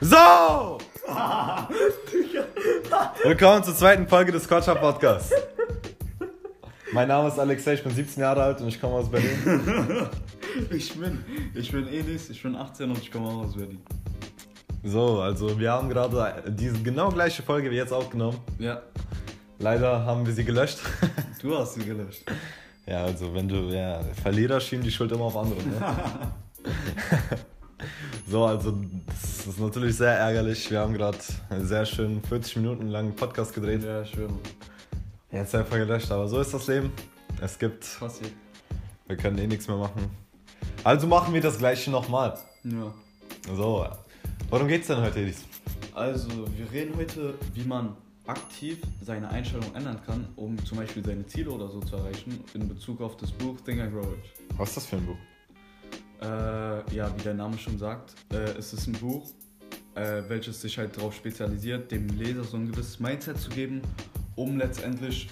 So! 0.00 0.78
Willkommen 3.24 3.64
zur 3.64 3.74
zweiten 3.74 4.08
Folge 4.08 4.32
des 4.32 4.48
Kotscher 4.48 4.74
Podcasts. 4.74 5.32
Mein 6.92 7.08
Name 7.08 7.28
ist 7.28 7.38
Alexei, 7.38 7.74
ich 7.74 7.82
bin 7.82 7.92
17 7.92 8.20
Jahre 8.20 8.42
alt 8.42 8.60
und 8.60 8.68
ich 8.68 8.80
komme 8.80 8.94
aus 8.94 9.10
Berlin. 9.10 10.08
Ich 10.70 10.96
bin, 10.96 11.24
ich 11.52 11.72
bin 11.72 11.88
Enis, 11.88 12.30
ich 12.30 12.40
bin 12.40 12.54
18 12.54 12.88
und 12.88 12.98
ich 12.98 13.10
komme 13.10 13.26
auch 13.26 13.46
aus 13.46 13.56
Berlin. 13.56 13.82
So, 14.84 15.20
also 15.20 15.58
wir 15.58 15.72
haben 15.72 15.88
gerade 15.88 16.44
diese 16.46 16.80
genau 16.80 17.08
gleiche 17.08 17.42
Folge 17.42 17.72
wie 17.72 17.74
jetzt 17.74 17.92
aufgenommen. 17.92 18.38
Ja, 18.60 18.80
Leider 19.58 20.04
haben 20.04 20.26
wir 20.26 20.32
sie 20.32 20.44
gelöscht. 20.44 20.78
du 21.42 21.56
hast 21.56 21.74
sie 21.74 21.84
gelöscht. 21.84 22.24
Ja, 22.86 23.04
also 23.04 23.32
wenn 23.34 23.48
du, 23.48 23.72
ja, 23.74 24.00
Verlierer 24.22 24.60
schieben 24.60 24.84
die 24.84 24.90
Schuld 24.90 25.12
immer 25.12 25.24
auf 25.24 25.36
andere. 25.36 25.62
Ne? 25.62 25.96
so, 28.28 28.44
also 28.44 28.76
das 29.06 29.33
ist 29.46 29.60
natürlich 29.60 29.96
sehr 29.96 30.18
ärgerlich. 30.18 30.70
Wir 30.70 30.80
haben 30.80 30.94
gerade 30.94 31.18
einen 31.50 31.66
sehr 31.66 31.84
schönen 31.84 32.22
40 32.22 32.56
Minuten 32.56 32.88
langen 32.88 33.14
Podcast 33.14 33.54
gedreht. 33.54 33.82
Ja, 33.84 34.04
schwöre. 34.04 34.32
Jetzt 35.30 35.54
einfach 35.54 35.76
gelöscht, 35.76 36.10
aber 36.10 36.28
so 36.28 36.40
ist 36.40 36.54
das 36.54 36.66
Leben. 36.66 36.92
Es 37.40 37.58
gibt, 37.58 37.98
Passiert. 37.98 38.30
wir 39.06 39.16
können 39.16 39.38
eh 39.38 39.46
nichts 39.46 39.66
mehr 39.68 39.76
machen. 39.76 40.10
Also 40.84 41.06
machen 41.06 41.34
wir 41.34 41.40
das 41.40 41.58
gleiche 41.58 41.90
nochmal. 41.90 42.38
Ja. 42.62 42.94
So, 43.54 43.86
worum 44.48 44.68
geht's 44.68 44.86
denn 44.86 44.98
heute, 45.02 45.20
Edis? 45.20 45.44
Also, 45.92 46.28
wir 46.56 46.70
reden 46.72 46.94
heute, 46.96 47.34
wie 47.52 47.64
man 47.64 47.96
aktiv 48.26 48.78
seine 49.02 49.28
Einstellung 49.28 49.74
ändern 49.74 50.00
kann, 50.06 50.28
um 50.36 50.62
zum 50.64 50.78
Beispiel 50.78 51.04
seine 51.04 51.26
Ziele 51.26 51.50
oder 51.50 51.68
so 51.68 51.80
zu 51.80 51.96
erreichen, 51.96 52.42
in 52.54 52.68
Bezug 52.68 53.00
auf 53.00 53.16
das 53.16 53.30
Buch 53.32 53.56
Think 53.64 53.80
and 53.80 53.92
Grow 53.92 54.06
Rich. 54.06 54.32
Was 54.56 54.70
ist 54.70 54.76
das 54.78 54.86
für 54.86 54.96
ein 54.96 55.06
Buch? 55.06 55.16
Äh, 56.20 56.94
ja, 56.94 57.12
wie 57.16 57.22
der 57.22 57.34
Name 57.34 57.58
schon 57.58 57.78
sagt, 57.78 58.14
äh, 58.32 58.56
es 58.58 58.72
ist 58.72 58.86
ein 58.86 58.92
Buch, 58.92 59.30
äh, 59.94 60.22
welches 60.28 60.60
sich 60.60 60.78
halt 60.78 60.96
darauf 60.96 61.14
spezialisiert, 61.14 61.90
dem 61.90 62.08
Leser 62.08 62.44
so 62.44 62.56
ein 62.56 62.70
gewisses 62.70 63.00
Mindset 63.00 63.38
zu 63.38 63.50
geben, 63.50 63.82
um 64.36 64.56
letztendlich 64.56 65.28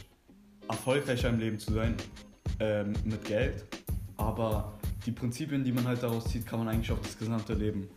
erfolgreicher 0.68 1.28
im 1.28 1.38
Leben 1.38 1.58
zu 1.58 1.72
sein 1.72 1.94
ähm, 2.60 2.92
mit 3.04 3.24
Geld. 3.24 3.64
Aber 4.16 4.78
die 5.06 5.12
Prinzipien, 5.12 5.64
die 5.64 5.72
man 5.72 5.86
halt 5.86 6.02
daraus 6.02 6.24
zieht, 6.24 6.46
kann 6.46 6.58
man 6.58 6.68
eigentlich 6.68 6.90
auf 6.92 7.00
das 7.00 7.18
gesamte 7.18 7.54
Leben 7.54 7.88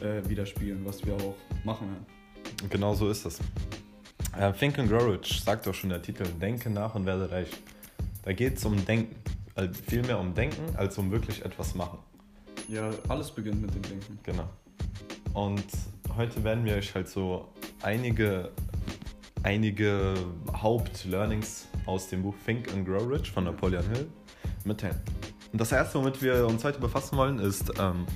äh, 0.00 0.26
widerspiegeln, 0.28 0.84
was 0.84 1.04
wir 1.04 1.14
auch 1.14 1.36
machen 1.64 1.88
werden. 1.88 2.06
Genau 2.70 2.94
so 2.94 3.10
ist 3.10 3.26
es. 3.26 3.40
Äh, 4.38 4.52
Think 4.52 4.78
and 4.78 4.88
Grow 4.88 5.12
Rich, 5.12 5.42
sagt 5.44 5.66
doch 5.66 5.74
schon 5.74 5.90
der 5.90 6.02
Titel, 6.02 6.24
Denke 6.40 6.70
nach 6.70 6.94
und 6.94 7.06
werde 7.06 7.30
reich. 7.30 7.50
Da 8.22 8.32
geht 8.32 8.56
es 8.56 8.64
um 8.64 8.84
Denken. 8.84 9.14
Also 9.54 9.72
viel 9.86 10.02
mehr 10.02 10.18
um 10.18 10.34
Denken, 10.34 10.74
als 10.76 10.98
um 10.98 11.10
wirklich 11.12 11.44
etwas 11.44 11.74
machen. 11.74 11.98
Ja, 12.68 12.90
alles 13.08 13.30
beginnt 13.30 13.60
mit 13.60 13.74
dem 13.74 13.82
Denken. 13.82 14.18
Genau. 14.22 14.48
Und 15.34 15.64
heute 16.16 16.42
werden 16.44 16.64
wir 16.64 16.76
euch 16.76 16.94
halt 16.94 17.08
so 17.08 17.48
einige, 17.82 18.50
einige 19.42 20.14
Hauptlearnings 20.54 21.66
aus 21.86 22.08
dem 22.08 22.22
Buch 22.22 22.34
Think 22.44 22.72
and 22.72 22.86
Grow 22.86 23.06
Rich 23.08 23.30
von 23.30 23.44
Napoleon 23.44 23.84
Hill 23.90 24.08
mitteilen. 24.64 24.98
Und 25.52 25.60
das 25.60 25.72
erste, 25.72 25.98
womit 25.98 26.20
wir 26.22 26.46
uns 26.46 26.64
heute 26.64 26.80
befassen 26.80 27.16
wollen, 27.16 27.38
ist 27.38 27.70
ähm, 27.78 28.06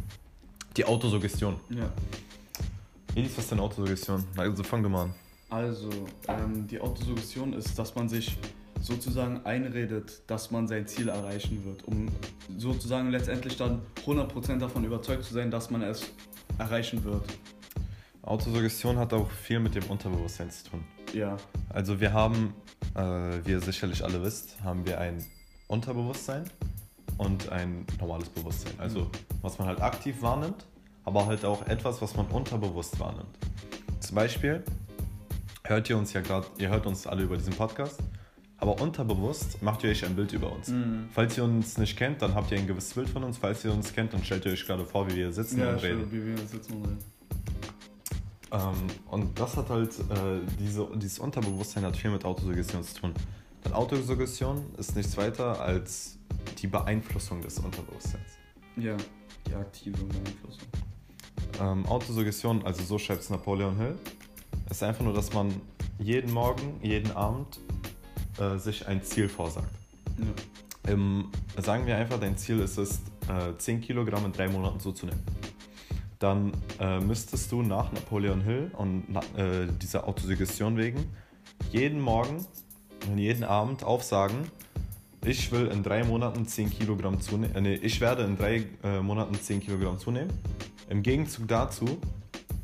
die 0.76 0.84
Autosuggestion. 0.84 1.56
Ja. 1.70 1.90
Elis, 3.14 3.32
was 3.32 3.44
ist 3.44 3.50
denn 3.50 3.60
Autosuggestion? 3.60 4.24
Also 4.36 4.62
fang 4.62 4.82
du 4.82 4.88
mal 4.88 5.04
an. 5.04 5.14
Also, 5.50 5.88
ähm, 6.28 6.66
die 6.66 6.80
Autosuggestion 6.80 7.52
ist, 7.52 7.78
dass 7.78 7.94
man 7.94 8.08
sich 8.08 8.36
sozusagen 8.80 9.44
einredet, 9.44 10.22
dass 10.26 10.50
man 10.50 10.66
sein 10.66 10.86
Ziel 10.86 11.08
erreichen 11.08 11.64
wird, 11.64 11.86
um 11.86 12.08
sozusagen 12.56 13.10
letztendlich 13.10 13.56
dann 13.56 13.80
100% 14.06 14.58
davon 14.58 14.84
überzeugt 14.84 15.24
zu 15.24 15.34
sein, 15.34 15.50
dass 15.50 15.70
man 15.70 15.82
es 15.82 16.10
erreichen 16.58 17.04
wird. 17.04 17.24
Autosuggestion 18.22 18.98
hat 18.98 19.12
auch 19.12 19.30
viel 19.30 19.60
mit 19.60 19.74
dem 19.74 19.84
Unterbewusstsein 19.84 20.50
zu 20.50 20.70
tun. 20.70 20.84
Ja, 21.14 21.36
Also 21.70 22.00
wir 22.00 22.12
haben, 22.12 22.54
äh, 22.94 23.00
wie 23.44 23.52
ihr 23.52 23.60
sicherlich 23.60 24.04
alle 24.04 24.22
wisst, 24.22 24.62
haben 24.62 24.84
wir 24.86 25.00
ein 25.00 25.24
Unterbewusstsein 25.66 26.44
und 27.16 27.50
ein 27.50 27.86
normales 27.98 28.28
Bewusstsein. 28.28 28.72
Also 28.78 29.10
was 29.42 29.58
man 29.58 29.68
halt 29.68 29.80
aktiv 29.80 30.20
wahrnimmt, 30.20 30.66
aber 31.04 31.26
halt 31.26 31.44
auch 31.44 31.66
etwas, 31.66 32.02
was 32.02 32.16
man 32.16 32.26
unterbewusst 32.26 33.00
wahrnimmt. 33.00 33.38
Zum 34.00 34.14
Beispiel 34.14 34.62
hört 35.64 35.88
ihr 35.88 35.96
uns 35.96 36.12
ja 36.12 36.20
gerade, 36.20 36.46
ihr 36.58 36.68
hört 36.68 36.86
uns 36.86 37.06
alle 37.06 37.22
über 37.22 37.36
diesen 37.36 37.54
Podcast, 37.54 38.00
aber 38.58 38.80
unterbewusst 38.80 39.62
macht 39.62 39.84
ihr 39.84 39.90
euch 39.90 40.04
ein 40.04 40.16
Bild 40.16 40.32
über 40.32 40.52
uns. 40.52 40.72
Falls 41.12 41.36
ihr 41.36 41.44
uns 41.44 41.78
nicht 41.78 41.96
kennt, 41.96 42.20
dann 42.22 42.34
habt 42.34 42.50
ihr 42.50 42.58
ein 42.58 42.66
gewisses 42.66 42.92
Bild 42.94 43.08
von 43.08 43.22
uns. 43.24 43.38
Falls 43.38 43.64
ihr 43.64 43.72
uns 43.72 43.92
kennt, 43.92 44.12
dann 44.12 44.24
stellt 44.24 44.44
ihr 44.46 44.52
euch 44.52 44.66
gerade 44.66 44.84
vor, 44.84 45.08
wie 45.08 45.16
wir 45.16 45.32
sitzen 45.32 45.60
ja 45.60 45.70
und 45.70 45.82
reden. 45.82 46.10
wie 46.10 46.26
wir 46.26 46.38
sitzen 46.38 46.72
und 46.74 46.84
reden. 46.86 46.98
Ähm, 48.50 48.86
und 49.10 49.38
das 49.38 49.56
hat 49.56 49.68
halt, 49.68 49.90
äh, 49.98 50.40
diese, 50.58 50.88
dieses 50.96 51.18
Unterbewusstsein 51.18 51.84
hat 51.84 51.96
viel 51.96 52.10
mit 52.10 52.24
Autosuggestion 52.24 52.82
zu 52.82 53.00
tun. 53.00 53.14
Denn 53.64 53.72
Autosuggestion 53.72 54.64
ist 54.78 54.96
nichts 54.96 55.16
weiter 55.16 55.60
als 55.60 56.18
die 56.58 56.66
Beeinflussung 56.66 57.42
des 57.42 57.58
Unterbewusstseins. 57.58 58.38
Ja, 58.76 58.96
die 59.46 59.54
aktive 59.54 60.02
Beeinflussung. 60.02 60.68
Ähm, 61.60 61.86
Autosuggestion, 61.86 62.64
also 62.64 62.82
so 62.82 62.98
schreibt 62.98 63.22
es 63.22 63.30
Napoleon 63.30 63.76
Hill, 63.76 63.94
ist 64.70 64.82
einfach 64.82 65.04
nur, 65.04 65.12
dass 65.14 65.32
man 65.32 65.52
jeden 65.98 66.32
Morgen, 66.32 66.78
jeden 66.82 67.10
Abend 67.12 67.60
äh, 68.40 68.58
sich 68.58 68.86
ein 68.86 69.02
Ziel 69.02 69.28
vorsagt. 69.28 69.70
Ja. 70.18 70.92
Im, 70.92 71.30
sagen 71.58 71.86
wir 71.86 71.96
einfach, 71.96 72.18
dein 72.18 72.36
Ziel 72.36 72.60
ist 72.60 72.78
es, 72.78 73.00
äh, 73.28 73.56
10 73.56 73.80
Kilogramm 73.80 74.24
in 74.24 74.32
drei 74.32 74.48
Monaten 74.48 74.80
zuzunehmen. 74.80 75.22
Dann 76.18 76.52
äh, 76.80 76.98
müsstest 76.98 77.52
du 77.52 77.62
nach 77.62 77.92
Napoleon 77.92 78.40
Hill 78.40 78.70
und 78.76 79.04
na, 79.08 79.20
äh, 79.36 79.68
dieser 79.80 80.08
Autosuggestion 80.08 80.76
wegen 80.76 81.06
jeden 81.70 82.00
Morgen 82.00 82.44
und 83.08 83.18
jeden 83.18 83.44
Abend 83.44 83.84
aufsagen, 83.84 84.50
ich 85.24 85.52
will 85.52 85.66
in 85.66 85.82
drei 85.82 86.04
Monaten 86.04 86.46
10 86.46 86.70
Kilogramm 86.70 87.20
zunehmen. 87.20 87.54
Äh, 87.54 87.60
nee, 87.60 87.74
ich 87.74 88.00
werde 88.00 88.24
in 88.24 88.36
drei 88.36 88.64
äh, 88.82 89.00
Monaten 89.00 89.34
10 89.34 89.60
Kilogramm 89.60 89.98
zunehmen. 89.98 90.32
Im 90.88 91.02
Gegenzug 91.02 91.46
dazu 91.48 91.98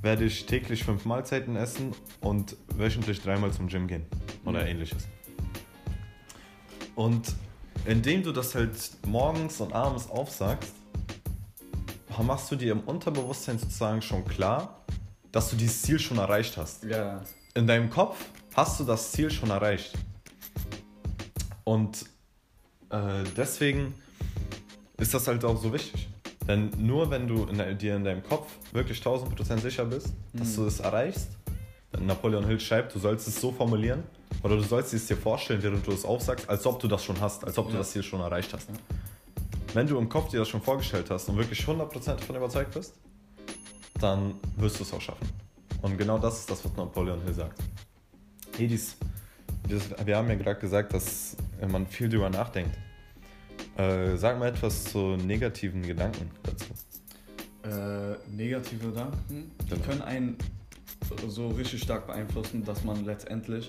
werde 0.03 0.25
ich 0.25 0.47
täglich 0.47 0.85
fünf 0.85 1.05
Mahlzeiten 1.05 1.57
essen 1.57 1.93
und 2.21 2.57
wöchentlich 2.77 3.21
dreimal 3.23 3.53
zum 3.53 3.69
Gym 3.69 3.87
gehen 3.87 4.05
oder 4.45 4.63
Mhm. 4.63 4.69
ähnliches. 4.69 5.07
Und 6.95 7.35
indem 7.87 8.23
du 8.23 8.33
das 8.33 8.55
halt 8.55 8.73
morgens 9.07 9.61
und 9.61 9.73
abends 9.73 10.09
aufsagst, 10.11 10.73
machst 12.23 12.51
du 12.51 12.57
dir 12.57 12.73
im 12.73 12.81
Unterbewusstsein 12.81 13.59
sozusagen 13.59 14.01
schon 14.01 14.25
klar, 14.25 14.85
dass 15.33 15.51
du 15.51 15.57
dieses 15.57 15.83
Ziel 15.83 15.99
schon 15.99 16.19
erreicht 16.19 16.57
hast. 16.57 16.85
Ja, 16.85 17.23
In 17.55 17.67
deinem 17.67 17.91
Kopf 17.91 18.25
hast 18.55 18.79
du 18.79 18.85
das 18.85 19.11
Ziel 19.13 19.31
schon 19.31 19.51
erreicht. 19.51 19.93
Und 21.65 22.05
äh, 22.91 23.25
deswegen 23.37 23.95
ist 24.99 25.13
das 25.13 25.27
halt 25.27 25.45
auch 25.45 25.61
so 25.61 25.73
wichtig. 25.73 26.09
Denn 26.47 26.71
nur 26.77 27.11
wenn 27.11 27.27
du 27.27 27.45
in 27.47 27.79
dir 27.79 27.97
in 27.97 28.05
deinem 28.05 28.23
Kopf 28.23 28.53
wirklich 28.73 29.01
1000% 29.01 29.59
sicher 29.61 29.85
bist, 29.87 30.09
dass 30.35 30.53
Mhm. 30.53 30.57
du 30.57 30.67
es 30.67 30.81
erreichst, 30.81 31.29
Napoleon 31.99 32.47
Hill 32.47 32.61
schreibt, 32.61 32.95
du 32.95 32.99
sollst 32.99 33.27
es 33.29 33.41
so 33.41 33.51
formulieren 33.51 34.03
oder 34.43 34.57
du 34.57 34.63
sollst 34.63 34.93
es 34.95 35.07
dir 35.07 35.17
vorstellen, 35.17 35.63
während 35.63 35.87
du 35.87 35.93
es 35.93 36.05
aufsagst, 36.05 36.49
als 36.49 36.67
ob 36.67 36.79
du 36.81 36.89
das 36.89 37.05
schon 37.05 37.21
hast, 37.21 37.45
als 37.45 37.57
ob 37.59 37.67
du 37.69 37.73
Ja. 37.73 37.79
das 37.79 37.93
Ziel 37.93 38.03
schon 38.03 38.21
erreicht 38.21 38.53
hast. 38.53 38.69
Ja. 38.69 38.75
Wenn 39.73 39.87
du 39.87 39.99
im 39.99 40.09
Kopf 40.09 40.31
dir 40.31 40.39
das 40.39 40.49
schon 40.49 40.63
vorgestellt 40.63 41.11
hast 41.11 41.29
und 41.29 41.37
wirklich 41.37 41.61
100% 41.67 42.07
davon 42.21 42.37
überzeugt 42.37 42.75
bist, 42.75 42.95
dann 44.01 44.35
wirst 44.57 44.79
du 44.79 44.83
es 44.85 44.93
auch 44.93 45.01
schaffen. 45.01 45.29
Und 45.83 45.97
genau 45.99 46.19
das 46.19 46.41
ist 46.41 46.51
das, 46.51 46.65
was 46.65 46.73
Napoleon 46.77 47.21
Hill 47.23 47.35
sagt. 47.35 47.59
Edis, 48.59 48.97
wir, 49.67 49.81
wir 50.05 50.17
haben 50.17 50.29
ja 50.29 50.35
gerade 50.37 50.61
gesagt, 50.61 50.93
dass 50.95 51.37
man 51.69 51.87
viel 51.87 52.09
drüber 52.09 52.31
nachdenkt. 52.31 52.77
Äh, 53.77 54.17
sag 54.17 54.39
mal 54.39 54.49
etwas 54.49 54.85
zu 54.85 55.17
negativen 55.17 55.83
Gedanken 55.83 56.31
dazu. 56.45 56.67
äh, 57.65 58.17
negative 58.31 58.89
Gedanken, 58.91 59.51
Genau. 59.69 59.83
können 59.85 60.03
einen 60.03 60.37
so 61.29 61.49
richtig 61.49 61.83
stark 61.83 62.07
beeinflussen, 62.07 62.63
dass 62.65 62.85
man 62.85 63.05
letztendlich 63.05 63.69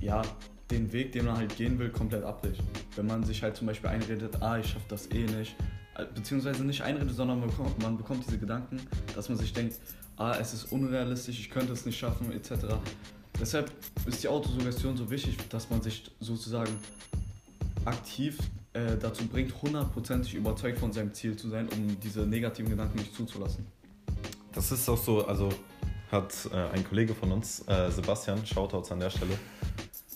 ja 0.00 0.22
den 0.70 0.92
Weg, 0.92 1.12
den 1.12 1.26
man 1.26 1.36
halt 1.36 1.56
gehen 1.56 1.78
will, 1.78 1.90
komplett 1.90 2.24
abbricht. 2.24 2.62
Wenn 2.96 3.06
man 3.06 3.24
sich 3.24 3.42
halt 3.42 3.56
zum 3.56 3.66
Beispiel 3.66 3.90
einredet, 3.90 4.40
ah, 4.40 4.58
ich 4.58 4.66
schaffe 4.66 4.86
das 4.88 5.10
eh 5.10 5.24
nicht, 5.24 5.56
äh, 5.96 6.04
beziehungsweise 6.14 6.64
nicht 6.64 6.82
einredet, 6.82 7.14
sondern 7.14 7.40
man 7.40 7.50
bekommt, 7.50 7.82
man 7.82 7.96
bekommt 7.96 8.24
diese 8.26 8.38
Gedanken, 8.38 8.80
dass 9.14 9.28
man 9.28 9.38
sich 9.38 9.52
denkt, 9.52 9.78
ah, 10.16 10.36
es 10.40 10.54
ist 10.54 10.70
unrealistisch, 10.72 11.40
ich 11.40 11.50
könnte 11.50 11.72
es 11.72 11.86
nicht 11.86 11.98
schaffen, 11.98 12.32
etc. 12.32 12.66
Deshalb 13.40 13.72
ist 14.06 14.22
die 14.22 14.28
Autosuggestion 14.28 14.96
so 14.96 15.10
wichtig, 15.10 15.36
dass 15.48 15.70
man 15.70 15.82
sich 15.82 16.10
sozusagen 16.20 16.72
aktiv 17.84 18.38
äh, 18.72 18.96
dazu 19.00 19.26
bringt, 19.26 19.60
hundertprozentig 19.62 20.34
überzeugt 20.34 20.78
von 20.78 20.92
seinem 20.92 21.12
Ziel 21.14 21.36
zu 21.36 21.48
sein, 21.48 21.68
um 21.70 21.98
diese 22.00 22.20
negativen 22.20 22.70
Gedanken 22.70 22.98
nicht 22.98 23.14
zuzulassen. 23.14 23.66
Das 24.52 24.70
ist 24.70 24.88
auch 24.88 24.98
so, 24.98 25.26
also 25.26 25.48
hat 26.10 26.34
äh, 26.52 26.56
ein 26.74 26.84
Kollege 26.84 27.14
von 27.14 27.32
uns, 27.32 27.66
äh, 27.68 27.90
Sebastian, 27.90 28.44
Shoutouts 28.44 28.92
an 28.92 29.00
der 29.00 29.10
Stelle, 29.10 29.38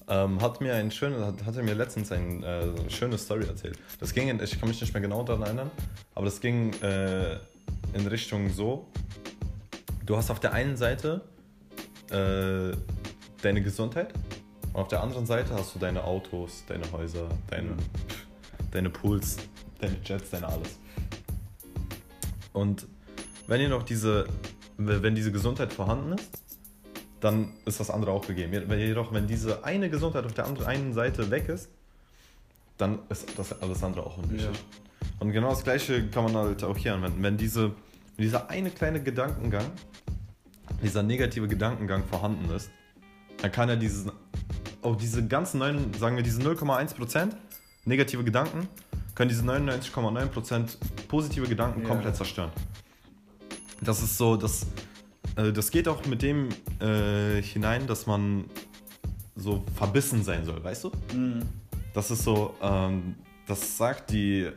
ähm, 0.09 0.41
hat 0.41 0.61
mir 0.61 0.75
ein 0.75 0.91
schönes, 0.91 1.25
hat, 1.25 1.45
hatte 1.47 1.63
mir 1.63 1.75
letztens 1.75 2.13
eine 2.13 2.45
äh, 2.45 2.91
schöne 2.91 3.19
Story 3.19 3.47
erzählt. 3.47 3.79
Das 4.01 4.13
ging, 4.13 4.29
in, 4.29 4.43
ich 4.43 4.59
kann 4.59 4.69
mich 4.69 4.81
nicht 4.81 4.93
mehr 4.93 5.01
genau 5.01 5.23
daran 5.23 5.43
erinnern, 5.43 5.71
aber 6.15 6.27
das 6.27 6.41
ging 6.41 6.73
äh, 6.83 7.35
in 7.95 8.07
Richtung 8.07 8.51
so, 8.51 8.87
du 10.05 10.17
hast 10.17 10.31
auf 10.31 10.41
der 10.41 10.53
einen 10.53 10.77
Seite 10.77 11.23
äh, 12.11 12.77
deine 13.43 13.63
Gesundheit 13.63 14.13
und 14.73 14.81
auf 14.81 14.89
der 14.89 15.03
anderen 15.03 15.27
Seite 15.27 15.55
hast 15.55 15.75
du 15.75 15.79
deine 15.79 16.05
Autos, 16.05 16.65
deine 16.67 16.91
Häuser, 16.93 17.29
deine, 17.49 17.77
deine 18.71 18.91
Pools, 18.91 19.37
deine 19.81 19.97
Jets, 20.05 20.31
deine 20.31 20.49
alles. 20.49 20.79
Und 22.53 22.87
wenn 23.47 23.61
ihr 23.61 23.69
noch 23.69 23.83
diese, 23.83 24.27
wenn 24.77 25.15
diese 25.15 25.33
Gesundheit 25.33 25.73
vorhanden 25.73 26.13
ist, 26.13 26.44
dann 27.25 27.49
ist 27.65 27.81
das 27.81 27.89
andere 27.89 28.13
auch 28.13 28.27
gegeben. 28.27 28.53
Jedoch, 28.53 29.15
wenn 29.15 29.27
diese 29.27 29.65
eine 29.65 29.89
Gesundheit 29.89 30.27
auf 30.27 30.35
der 30.35 30.45
anderen 30.45 30.67
einen 30.67 30.93
Seite 30.93 31.31
weg 31.31 31.49
ist, 31.49 31.71
dann 32.77 32.99
ist 33.09 33.39
das 33.39 33.63
alles 33.63 33.83
andere 33.83 34.05
auch 34.05 34.19
unwichtig. 34.19 34.55
Ja. 34.55 35.11
Und 35.21 35.33
genau 35.33 35.49
das 35.49 35.65
gleiche 35.65 36.07
kann 36.11 36.25
man 36.25 36.37
halt 36.37 36.63
auch 36.65 36.77
hier 36.77 36.93
anwenden. 36.95 37.23
Wenn 37.23 37.39
diese, 37.39 37.69
wenn 38.17 38.25
dieser 38.25 38.51
eine 38.51 38.69
kleine 38.71 39.03
Gedankengang, 39.03 39.65
dieser 40.83 41.03
negative 41.03 41.49
Gedankengang 41.49 42.05
vorhanden 42.05 42.55
ist, 42.55 42.71
dann 43.41 43.51
kann 43.51 43.71
er 43.71 43.77
diesen, 43.77 44.13
auch 44.83 44.97
diese 44.97 45.27
ganzen 45.27 45.61
neuen, 45.61 45.95
sagen 45.95 46.17
wir 46.17 46.23
diese 46.23 46.43
0,1% 46.43 47.31
negative 47.87 48.23
Gedanken, 48.23 48.69
können 49.15 49.31
diese 49.31 49.45
99,9% 49.45 50.77
positive 51.09 51.47
Gedanken 51.47 51.83
Ja. 51.83 51.89
komplett 51.89 52.17
zerstören. 52.17 52.51
Das 53.81 54.03
ist 54.03 54.19
so, 54.19 54.37
das, 54.37 54.67
äh, 55.37 55.53
das 55.53 55.71
geht 55.71 55.89
auch 55.89 56.05
mit 56.07 56.23
dem 56.23 56.49
äh, 56.81 57.43
hinein, 57.43 57.87
dass 57.87 58.07
man 58.07 58.45
so 59.37 59.65
verbissen 59.75 60.23
sein 60.23 60.45
soll, 60.45 60.63
weißt 60.63 60.85
du? 60.85 60.93
Mhm. 61.15 61.43
Das 61.93 62.11
ist 62.11 62.25
so, 62.25 62.55
ähm, 62.61 63.17
das 63.47 63.77
sagt 63.77 64.11
die, 64.11 64.43
äh, 64.43 64.53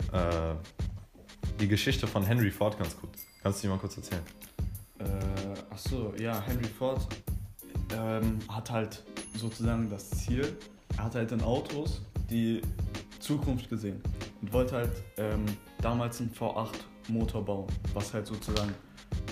die 1.60 1.68
Geschichte 1.68 2.08
von 2.08 2.24
Henry 2.24 2.52
Ford 2.52 2.78
ganz 2.78 2.98
gut. 3.00 3.10
Kannst 3.42 3.60
du 3.60 3.68
die 3.68 3.74
mal 3.74 3.80
kurz 3.80 3.98
erzählen? 3.98 4.24
Äh, 5.00 5.06
ach 5.70 5.78
so, 5.78 6.14
ja, 6.20 6.42
Henry 6.42 6.68
Ford 6.68 7.08
ähm, 7.96 8.40
hat 8.48 8.70
halt 8.72 9.04
sozusagen 9.36 9.90
das 9.90 10.10
Ziel, 10.10 10.58
er 10.98 11.06
hat 11.06 11.16
halt 11.16 11.32
in 11.32 11.42
Autos 11.42 12.02
die 12.30 12.62
Zukunft 13.20 13.70
gesehen 13.70 14.02
und 14.42 14.54
wollte 14.54 14.76
halt 14.76 14.92
ähm, 15.18 15.46
damals 15.82 16.20
einen 16.20 16.32
V8 16.32 16.70
Motor 17.10 17.46
bauen, 17.46 17.68
was 17.94 18.14
halt 18.14 18.28
sozusagen 18.28 18.74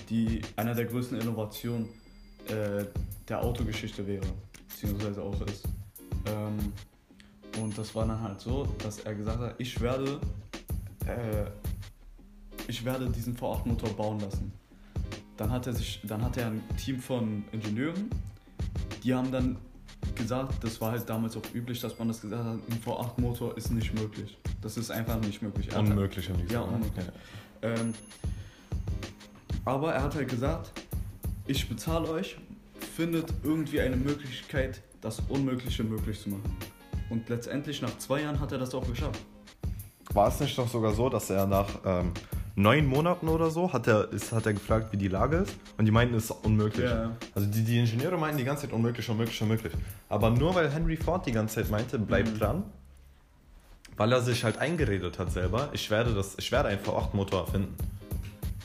die, 0.10 0.42
einer 0.56 0.76
der 0.76 0.86
größten 0.86 1.20
Innovationen 1.20 1.90
äh, 2.48 2.86
der 3.28 3.42
Autogeschichte 3.42 4.06
wäre, 4.06 4.26
beziehungsweise 4.68 5.22
auch 5.22 5.40
ist. 5.42 5.68
Ähm, 6.28 6.74
und 7.62 7.78
das 7.78 7.94
war 7.96 8.06
dann 8.06 8.22
halt 8.22 8.40
so, 8.40 8.68
dass 8.84 9.00
er 9.00 9.16
gesagt 9.16 9.40
hat, 9.40 9.56
ich 9.58 9.80
werde, 9.80 10.20
äh, 11.06 11.46
ich 12.68 12.84
werde 12.84 13.10
diesen 13.10 13.36
V8 13.36 13.68
Motor 13.68 13.90
bauen 13.96 14.20
lassen. 14.20 14.52
Dann 15.38 15.52
hat 15.52 15.68
er 15.68 15.74
sich, 15.74 16.02
dann 16.04 16.24
hat 16.24 16.38
er 16.38 16.48
ein 16.48 16.64
Team 16.78 17.00
von 17.00 17.44
Ingenieuren, 17.52 18.10
die 19.04 19.14
haben 19.14 19.32
dann 19.32 19.58
gesagt, 20.16 20.64
das 20.64 20.80
war 20.82 20.92
halt 20.92 21.10
damals 21.10 21.36
auch 21.36 21.44
üblich, 21.54 21.80
dass 21.82 21.98
man 21.98 22.08
das 22.08 22.22
gesagt 22.22 22.44
hat, 22.44 22.54
ein 22.54 22.82
V8 22.86 23.20
Motor 23.20 23.58
ist 23.58 23.72
nicht 23.72 23.94
möglich. 23.94 24.38
Das 24.62 24.78
ist 24.78 24.92
einfach 24.92 25.20
nicht 25.22 25.42
möglich. 25.42 25.76
Unmöglich 25.76 26.30
am 26.30 26.38
liebsten. 26.38 26.54
Ja, 26.54 26.62
unmöglich. 26.62 27.06
Ähm, 27.62 27.94
aber 29.66 29.94
er 29.94 30.04
hat 30.04 30.16
halt 30.16 30.30
gesagt, 30.30 30.72
ich 31.48 31.68
bezahle 31.68 32.10
euch, 32.10 32.38
findet 32.96 33.32
irgendwie 33.44 33.82
eine 33.82 33.96
Möglichkeit, 33.96 34.82
das 35.02 35.22
Unmögliche 35.30 35.84
möglich 35.84 36.22
zu 36.22 36.30
machen. 36.30 36.58
Und 37.10 37.28
letztendlich 37.30 37.82
nach 37.82 37.96
zwei 37.98 38.22
Jahren 38.22 38.40
hat 38.40 38.52
er 38.52 38.58
das 38.58 38.74
auch 38.74 38.86
geschafft. 38.88 39.20
War 40.14 40.28
es 40.30 40.40
nicht 40.40 40.58
doch 40.58 40.68
sogar 40.68 40.94
so, 40.94 41.10
dass 41.10 41.30
er 41.30 41.46
nach 41.46 41.68
ähm, 41.86 42.12
neun 42.56 42.86
Monaten 42.86 43.28
oder 43.28 43.50
so 43.52 43.72
hat 43.74 43.88
er, 43.88 44.12
ist, 44.12 44.32
hat 44.32 44.46
er 44.46 44.54
gefragt, 44.54 44.92
wie 44.92 44.98
die 44.98 45.08
Lage 45.08 45.38
ist? 45.38 45.56
Und 45.78 45.86
die 45.86 45.92
meinten, 45.92 46.16
es 46.16 46.26
ist 46.26 46.32
unmöglich. 46.32 46.90
Ja. 46.90 47.12
Also 47.36 47.48
die, 47.48 47.64
die 47.64 47.80
Ingenieure 47.80 48.18
meinten 48.18 48.38
die 48.38 48.44
ganze 48.46 48.64
Zeit 48.64 48.74
unmöglich, 48.74 49.08
unmöglich, 49.10 49.40
unmöglich. 49.42 49.74
Aber 50.10 50.30
nur 50.30 50.56
weil 50.56 50.72
Henry 50.72 50.98
Ford 50.98 51.26
die 51.26 51.32
ganze 51.32 51.56
Zeit 51.56 51.70
meinte, 51.70 52.00
bleib 52.00 52.28
Mhm. 52.28 52.40
dran, 52.40 52.64
weil 53.98 54.12
er 54.12 54.22
sich 54.22 54.44
halt 54.44 54.58
eingeredet 54.58 55.20
hat 55.20 55.32
selber, 55.32 55.70
ich 55.74 55.90
werde, 55.92 56.14
das, 56.14 56.36
ich 56.38 56.52
werde 56.52 56.70
einen 56.70 56.80
V8-Motor 56.82 57.42
erfinden. 57.42 57.76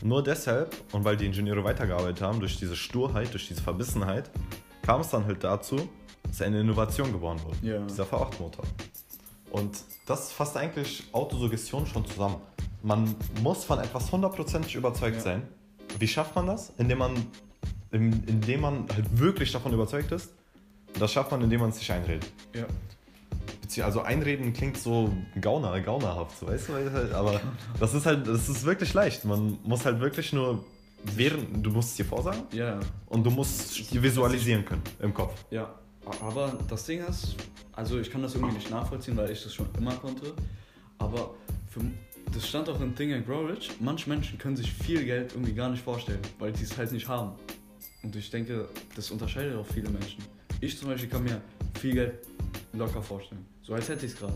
Nur 0.02 0.23
deshalb 0.23 0.75
und 0.93 1.05
weil 1.05 1.17
die 1.17 1.26
Ingenieure 1.26 1.62
weitergearbeitet 1.64 2.23
haben, 2.23 2.41
durch 2.41 2.58
diese 2.58 2.75
Sturheit, 2.76 3.32
durch 3.32 3.49
diese 3.49 3.62
Verbissenheit, 3.62 4.31
kam 4.82 5.00
es 5.02 5.08
dann 5.11 5.26
halt 5.26 5.44
dazu, 5.44 5.88
dass 6.23 6.41
eine 6.43 6.61
Innovation 6.61 7.12
geboren 7.12 7.38
wurde. 7.44 7.56
Ja. 7.62 7.79
Dieser 7.87 8.05
V8-Motor. 8.05 8.64
Und 9.50 9.79
das 10.06 10.32
fasst 10.32 10.56
eigentlich 10.56 11.05
Autosuggestion 11.12 11.87
schon 11.87 12.05
zusammen. 12.06 12.37
Man 12.82 13.14
muss 13.43 13.64
von 13.64 13.79
etwas 13.79 14.11
hundertprozentig 14.11 14.75
überzeugt 14.75 15.17
Ja. 15.17 15.23
sein. 15.23 15.49
Wie 15.99 16.08
schafft 16.08 16.35
man 16.35 16.46
das? 16.46 16.73
Indem 16.79 16.99
man, 16.99 17.14
in- 17.91 18.25
indem 18.26 18.61
man 18.62 18.87
halt 18.94 19.19
wirklich 19.19 19.53
davon 19.53 19.73
überzeugt 19.73 20.12
ist. 20.12 20.32
Das 20.99 21.12
schafft 21.12 21.31
man, 21.31 21.43
indem 21.43 21.61
man 21.61 21.70
es 21.70 21.79
sich 21.79 21.93
einredet. 21.93 22.26
Ja. 22.55 22.64
Bezieh- 23.70 23.82
Also 23.84 24.00
einreden 24.02 24.52
klingt 24.52 24.76
so 24.78 25.12
gauner, 25.40 25.81
gaunerhaft, 25.81 26.38
so, 26.38 26.49
weißt 26.49 26.69
du? 26.69 26.75
halt- 26.75 27.12
Aber 27.12 27.40
das 27.78 27.94
ist 27.94 28.05
halt, 28.06 28.26
das 28.26 28.49
ist 28.49 28.64
wirklich 28.64 28.93
leicht. 28.94 29.25
Man 29.25 29.58
muss 29.62 29.84
halt 29.84 30.00
wirklich 30.00 30.32
nur 30.32 30.64
während, 31.05 31.64
du 31.64 31.70
musst 31.70 31.90
es 31.90 31.96
dir 31.96 32.05
vorsagen 32.05 32.43
Ja, 32.52 32.81
und 33.06 33.25
du 33.25 33.31
musst 33.31 33.78
es 33.81 33.88
dir 33.88 34.02
visualisieren 34.02 34.64
können 34.64 34.82
im 35.00 35.14
Kopf. 35.14 35.34
ja. 35.50 35.75
Aber 36.22 36.58
das 36.69 36.87
Ding 36.87 37.05
ist, 37.06 37.37
also 37.72 38.00
ich 38.00 38.11
kann 38.11 38.22
das 38.22 38.34
irgendwie 38.34 38.55
nicht 38.55 38.70
nachvollziehen, 38.70 39.17
weil 39.19 39.31
ich 39.31 39.43
das 39.44 39.52
schon 39.55 39.69
immer 39.78 39.94
konnte. 39.94 40.32
Aber 40.99 41.34
für, 41.69 41.81
das 42.34 42.49
stand 42.49 42.69
auch 42.70 42.81
in 42.81 42.96
Think 42.96 43.12
and 43.12 43.26
Grow 43.26 43.49
Rich. 43.49 43.70
Manche 43.81 44.08
Menschen 44.08 44.38
können 44.38 44.56
sich 44.56 44.72
viel 44.72 45.05
Geld 45.05 45.32
irgendwie 45.34 45.52
gar 45.52 45.69
nicht 45.69 45.84
vorstellen, 45.84 46.19
weil 46.38 46.52
die 46.52 46.64
es 46.64 46.76
halt 46.76 46.90
nicht 46.93 47.06
haben. 47.06 47.32
Und 48.02 48.17
ich 48.17 48.31
denke, 48.31 48.67
das 48.96 49.11
unterscheidet 49.11 49.55
auch 49.56 49.67
viele 49.67 49.90
Menschen. 49.90 50.25
Ich 50.62 50.76
zum 50.78 50.88
Beispiel 50.88 51.08
kann 51.11 51.22
mir 51.22 51.40
viel 51.78 51.93
Geld 51.93 52.14
locker 52.72 53.02
vorstellen. 53.02 53.44
So 53.62 53.75
als 53.75 53.88
hätte 53.88 54.06
ich 54.06 54.12
es 54.12 54.19
gerade. 54.19 54.34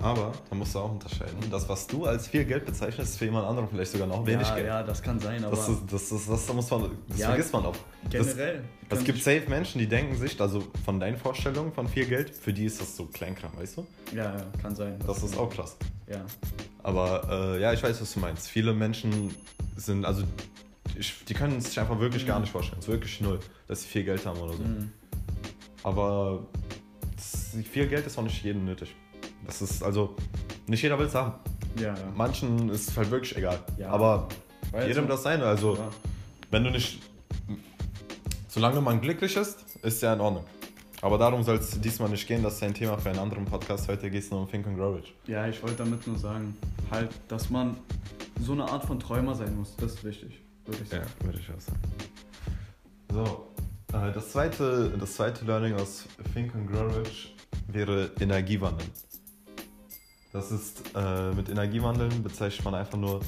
Aber 0.00 0.32
da 0.48 0.54
musst 0.54 0.74
du 0.76 0.78
auch 0.78 0.92
unterscheiden. 0.92 1.34
Das, 1.50 1.68
was 1.68 1.86
du 1.88 2.04
als 2.04 2.28
viel 2.28 2.44
Geld 2.44 2.64
bezeichnest, 2.64 3.10
ist 3.12 3.18
für 3.18 3.24
jemand 3.24 3.46
anderen 3.48 3.68
vielleicht 3.68 3.90
sogar 3.90 4.06
noch 4.06 4.24
wenig 4.24 4.46
ja, 4.46 4.54
Geld. 4.54 4.66
ja, 4.68 4.82
das 4.84 5.02
kann 5.02 5.18
sein, 5.18 5.42
aber 5.44 5.56
Das, 5.56 5.68
ist, 5.68 5.80
das, 5.90 6.12
ist, 6.12 6.28
das, 6.30 6.52
muss 6.54 6.70
man, 6.70 6.90
das 7.08 7.18
Ja, 7.18 7.28
vergisst 7.28 7.52
man 7.52 7.66
auch. 7.66 7.74
generell. 8.08 8.62
Das, 8.88 9.00
es 9.00 9.04
gibt 9.04 9.18
safe 9.22 9.42
Menschen, 9.48 9.80
die 9.80 9.88
denken 9.88 10.16
sich, 10.16 10.40
also 10.40 10.62
von 10.84 11.00
deinen 11.00 11.16
Vorstellungen 11.16 11.72
von 11.72 11.88
viel 11.88 12.06
Geld, 12.06 12.30
für 12.30 12.52
die 12.52 12.66
ist 12.66 12.80
das 12.80 12.96
so 12.96 13.06
Kleinkram, 13.06 13.50
weißt 13.56 13.78
du? 13.78 13.86
Ja, 14.14 14.36
ja, 14.36 14.44
kann 14.62 14.76
sein. 14.76 14.96
Das 15.04 15.20
ist 15.24 15.36
auch 15.36 15.50
krass. 15.50 15.76
Ja. 16.08 16.24
Aber 16.84 17.56
äh, 17.56 17.60
ja, 17.60 17.72
ich 17.72 17.82
weiß, 17.82 18.00
was 18.00 18.14
du 18.14 18.20
meinst. 18.20 18.46
Viele 18.48 18.72
Menschen 18.74 19.34
sind, 19.76 20.04
also 20.04 20.22
ich, 20.96 21.24
die 21.24 21.34
können 21.34 21.56
es 21.58 21.64
sich 21.66 21.80
einfach 21.80 21.98
wirklich 21.98 22.22
Mhm. 22.22 22.28
gar 22.28 22.38
nicht 22.40 22.52
vorstellen. 22.52 22.78
Es 22.78 22.86
ist 22.86 22.92
wirklich 22.92 23.20
null, 23.20 23.40
dass 23.66 23.82
sie 23.82 23.88
viel 23.88 24.04
Geld 24.04 24.24
haben 24.24 24.38
oder 24.38 24.52
so. 24.52 24.62
Mhm. 24.62 24.92
Aber 25.82 26.46
das, 26.68 26.77
viel 27.52 27.86
Geld 27.88 28.06
ist 28.06 28.18
auch 28.18 28.22
nicht 28.22 28.42
jedem 28.42 28.64
nötig. 28.64 28.94
Das 29.46 29.62
ist 29.62 29.82
also, 29.82 30.14
nicht 30.66 30.82
jeder 30.82 30.98
will 30.98 31.06
es 31.06 31.14
haben. 31.14 31.34
Ja, 31.78 31.94
ja. 31.94 32.12
Manchen 32.16 32.68
ist 32.70 32.90
es 32.90 32.96
halt 32.96 33.10
wirklich 33.10 33.36
egal. 33.36 33.58
Ja. 33.78 33.90
Aber 33.90 34.28
Weil 34.72 34.88
jedem 34.88 35.04
so- 35.04 35.10
das 35.10 35.22
sein. 35.22 35.42
Also, 35.42 35.76
Ja. 35.76 35.88
wenn 36.50 36.64
du 36.64 36.70
nicht. 36.70 37.00
Solange 38.48 38.80
man 38.80 39.00
glücklich 39.00 39.36
ist, 39.36 39.64
ist 39.82 40.02
ja 40.02 40.12
in 40.14 40.20
Ordnung. 40.20 40.44
Aber 41.00 41.16
darum 41.16 41.44
soll 41.44 41.56
es 41.56 41.80
diesmal 41.80 42.08
nicht 42.08 42.26
gehen. 42.26 42.42
Das 42.42 42.54
ist 42.54 42.62
ein 42.64 42.74
Thema 42.74 42.98
für 42.98 43.10
einen 43.10 43.20
anderen 43.20 43.44
Podcast. 43.44 43.86
Heute 43.88 44.10
geht 44.10 44.24
es 44.24 44.30
nur 44.30 44.40
um 44.40 44.50
Think 44.50 44.66
and 44.66 44.76
Grow 44.76 44.96
Rich. 44.96 45.14
Ja, 45.26 45.46
ich 45.46 45.62
wollte 45.62 45.76
damit 45.76 46.04
nur 46.06 46.18
sagen, 46.18 46.56
halt, 46.90 47.10
dass 47.28 47.50
man 47.50 47.76
so 48.40 48.52
eine 48.52 48.64
Art 48.64 48.84
von 48.84 48.98
Träumer 48.98 49.34
sein 49.36 49.54
muss. 49.56 49.76
Das 49.76 49.94
ist 49.94 50.04
wichtig, 50.04 50.40
würde 50.66 50.82
ich 50.82 50.90
Ja, 50.90 50.98
sagen. 50.98 51.10
würde 51.22 51.38
ich 51.38 51.48
auch 51.50 51.60
sagen. 51.60 51.78
So, 53.12 53.96
äh, 53.96 54.12
das, 54.12 54.32
zweite, 54.32 54.92
das 54.98 55.14
zweite 55.14 55.44
Learning 55.44 55.74
aus 55.74 56.06
Think 56.34 56.54
and 56.56 56.68
Grow 56.70 56.96
Rich 56.98 57.34
wäre 57.68 58.10
Energiewandeln. 58.20 58.90
Das 60.32 60.50
ist, 60.50 60.82
äh, 60.94 61.32
mit 61.32 61.48
Energiewandeln 61.48 62.22
bezeichnet 62.22 62.64
man 62.64 62.74
einfach 62.74 62.98
nur, 62.98 63.20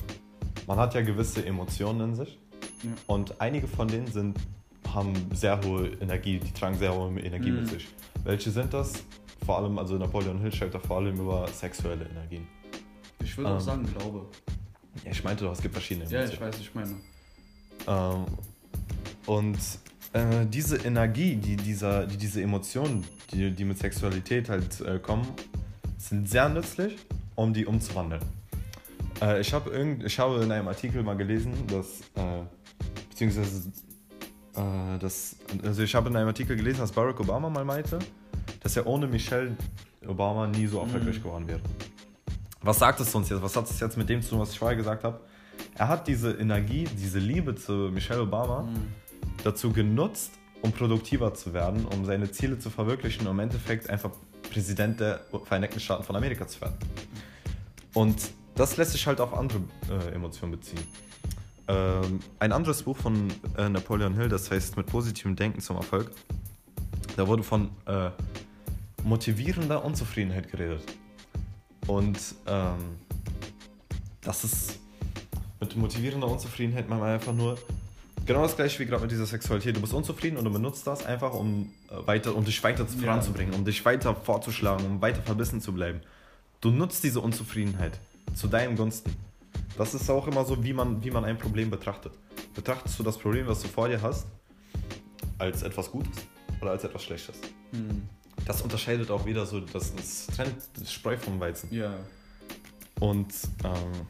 man 0.66 0.78
hat 0.78 0.94
ja 0.94 1.00
gewisse 1.02 1.44
Emotionen 1.44 2.10
in 2.10 2.16
sich 2.16 2.38
Ja. 2.82 2.90
und 3.06 3.40
einige 3.40 3.66
von 3.66 3.88
denen 3.88 4.06
sind, 4.06 4.38
haben 4.92 5.12
sehr 5.34 5.60
hohe 5.62 5.88
Energie, 6.00 6.38
die 6.38 6.52
tragen 6.52 6.76
sehr 6.76 6.94
hohe 6.94 7.18
Energie 7.20 7.50
mit 7.50 7.62
Mhm. 7.62 7.66
sich. 7.66 7.88
Welche 8.24 8.50
sind 8.50 8.72
das? 8.74 8.92
Vor 9.46 9.58
allem, 9.58 9.78
also 9.78 9.96
Napoleon 9.96 10.38
Hill 10.40 10.52
schreibt 10.52 10.74
da 10.74 10.78
vor 10.78 10.98
allem 10.98 11.18
über 11.18 11.46
sexuelle 11.48 12.04
Energien. 12.06 12.46
Ich 13.22 13.36
würde 13.36 13.50
auch 13.50 13.54
Ähm, 13.54 13.60
sagen, 13.60 13.86
Glaube. 13.96 14.26
Ja, 15.04 15.12
ich 15.12 15.22
meinte 15.24 15.44
doch, 15.44 15.52
es 15.52 15.62
gibt 15.62 15.74
verschiedene 15.74 16.06
Ja, 16.10 16.20
Emotionen. 16.20 16.50
ich 16.50 16.54
weiß, 16.54 16.60
ich 16.60 16.74
meine. 16.74 16.96
Ähm, 17.86 18.26
und 19.26 19.58
äh, 20.12 20.46
diese 20.46 20.76
Energie, 20.78 21.36
die, 21.36 21.56
dieser, 21.56 22.06
die 22.06 22.16
diese 22.16 22.42
Emotionen, 22.42 23.04
die, 23.32 23.50
die 23.50 23.64
mit 23.64 23.78
Sexualität 23.78 24.48
halt 24.48 24.80
äh, 24.80 24.98
kommen, 24.98 25.26
sind 25.98 26.28
sehr 26.28 26.48
nützlich, 26.48 26.96
um 27.36 27.52
die 27.52 27.66
umzuwandeln. 27.66 28.22
Äh, 29.20 29.40
ich, 29.40 29.52
hab 29.52 29.66
irgend, 29.66 30.04
ich 30.04 30.18
habe 30.18 30.42
in 30.42 30.50
einem 30.50 30.68
Artikel 30.68 31.02
mal 31.02 31.16
gelesen, 31.16 31.52
dass, 31.68 32.00
äh, 32.16 32.42
beziehungsweise, 33.10 33.70
äh, 34.56 34.98
dass, 34.98 35.36
also 35.62 35.82
ich 35.82 35.94
habe 35.94 36.08
in 36.08 36.16
einem 36.16 36.28
Artikel 36.28 36.56
gelesen, 36.56 36.80
dass 36.80 36.92
Barack 36.92 37.20
Obama 37.20 37.48
mal 37.50 37.64
meinte, 37.64 37.98
dass 38.62 38.76
er 38.76 38.86
ohne 38.86 39.06
Michelle 39.06 39.56
Obama 40.06 40.46
nie 40.46 40.66
so 40.66 40.80
erfolgreich 40.80 41.18
Mhm. 41.18 41.22
geworden 41.22 41.48
wäre. 41.48 41.60
Was 42.62 42.78
sagt 42.78 43.00
es 43.00 43.14
uns 43.14 43.28
jetzt? 43.30 43.42
Was 43.42 43.56
hat 43.56 43.70
es 43.70 43.78
jetzt 43.80 43.96
mit 43.96 44.08
dem 44.08 44.20
zu 44.22 44.30
tun, 44.30 44.40
was 44.40 44.52
ich 44.52 44.58
vorher 44.58 44.76
gesagt 44.76 45.04
habe? 45.04 45.20
Er 45.76 45.88
hat 45.88 46.06
diese 46.08 46.32
Energie, 46.32 46.84
diese 46.98 47.18
Liebe 47.18 47.54
zu 47.54 47.72
Michelle 47.92 48.22
Obama 48.22 48.62
Mhm. 48.62 48.76
Dazu 49.44 49.72
genutzt, 49.72 50.32
um 50.62 50.72
produktiver 50.72 51.34
zu 51.34 51.54
werden, 51.54 51.86
um 51.86 52.04
seine 52.04 52.30
Ziele 52.30 52.58
zu 52.58 52.70
verwirklichen 52.70 53.26
und 53.26 53.32
im 53.32 53.40
Endeffekt 53.40 53.88
einfach 53.88 54.10
Präsident 54.50 55.00
der 55.00 55.20
Vereinigten 55.44 55.80
Staaten 55.80 56.04
von 56.04 56.16
Amerika 56.16 56.46
zu 56.46 56.60
werden. 56.60 56.76
Und 57.94 58.30
das 58.54 58.76
lässt 58.76 58.92
sich 58.92 59.06
halt 59.06 59.20
auf 59.20 59.32
andere 59.32 59.60
äh, 59.88 60.14
Emotionen 60.14 60.52
beziehen. 60.52 60.82
Ähm, 61.68 62.20
ein 62.38 62.52
anderes 62.52 62.82
Buch 62.82 62.96
von 62.96 63.28
äh, 63.56 63.68
Napoleon 63.68 64.14
Hill, 64.14 64.28
das 64.28 64.50
heißt 64.50 64.76
Mit 64.76 64.86
positivem 64.86 65.36
Denken 65.36 65.60
zum 65.60 65.76
Erfolg, 65.76 66.10
da 67.16 67.26
wurde 67.26 67.42
von 67.42 67.70
äh, 67.86 68.10
motivierender 69.04 69.84
Unzufriedenheit 69.84 70.50
geredet. 70.50 70.82
Und 71.86 72.18
ähm, 72.46 72.96
das 74.20 74.44
ist 74.44 74.78
mit 75.60 75.76
motivierender 75.76 76.28
Unzufriedenheit 76.28 76.88
man 76.88 77.02
einfach 77.02 77.32
nur 77.32 77.58
genau 78.30 78.42
das 78.42 78.54
gleiche 78.54 78.78
wie 78.78 78.86
gerade 78.86 79.02
mit 79.02 79.10
dieser 79.10 79.26
Sexualität. 79.26 79.74
Du 79.74 79.80
bist 79.80 79.92
unzufrieden 79.92 80.36
und 80.36 80.44
du 80.44 80.52
benutzt 80.52 80.86
das 80.86 81.04
einfach, 81.04 81.34
um, 81.34 81.72
äh, 81.90 82.06
weiter, 82.06 82.36
um 82.36 82.44
dich 82.44 82.62
weiter 82.62 82.84
Ja. 82.84 83.00
voranzubringen, 83.04 83.54
um 83.54 83.64
dich 83.64 83.84
weiter 83.84 84.14
vorzuschlagen, 84.14 84.86
um 84.86 85.02
weiter 85.02 85.20
verbissen 85.22 85.60
zu 85.60 85.72
bleiben. 85.72 86.00
Du 86.60 86.70
nutzt 86.70 87.02
diese 87.02 87.20
Unzufriedenheit 87.20 87.98
zu 88.34 88.46
deinen 88.46 88.76
Gunsten. 88.76 89.16
Das 89.76 89.94
ist 89.94 90.08
auch 90.10 90.28
immer 90.28 90.44
so, 90.44 90.62
wie 90.62 90.72
man, 90.72 91.02
wie 91.02 91.10
man 91.10 91.24
ein 91.24 91.38
Problem 91.38 91.70
betrachtet. 91.70 92.12
Betrachtest 92.54 92.98
du 93.00 93.02
das 93.02 93.18
Problem, 93.18 93.48
was 93.48 93.62
du 93.62 93.68
vor 93.68 93.88
dir 93.88 94.00
hast, 94.00 94.26
als 95.38 95.62
etwas 95.64 95.90
Gutes 95.90 96.16
oder 96.60 96.70
als 96.70 96.84
etwas 96.84 97.02
Schlechtes? 97.02 97.36
Hm. 97.72 98.02
Das 98.46 98.62
unterscheidet 98.62 99.10
auch 99.10 99.26
wieder 99.26 99.44
so 99.44 99.58
das, 99.58 99.92
das 99.94 100.26
Trend, 100.28 100.54
das 100.78 100.92
Spreu 100.92 101.16
vom 101.16 101.40
Weizen. 101.40 101.74
Ja. 101.74 101.94
Und 103.00 103.32
ähm, 103.64 104.06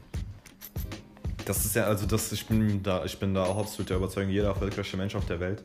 das 1.51 1.65
ist 1.65 1.75
ja, 1.75 1.85
also 1.85 2.07
das, 2.07 2.31
ich 2.31 2.47
bin 2.47 2.81
da, 2.81 3.05
ich 3.05 3.19
bin 3.19 3.35
da 3.35 3.43
auch 3.43 3.59
absolut 3.59 3.91
der 3.91 3.97
Überzeugung, 3.97 4.31
jeder 4.31 4.49
erfolgreiche 4.49 4.97
Mensch 4.97 5.17
auf 5.17 5.27
der 5.27 5.41
Welt 5.41 5.65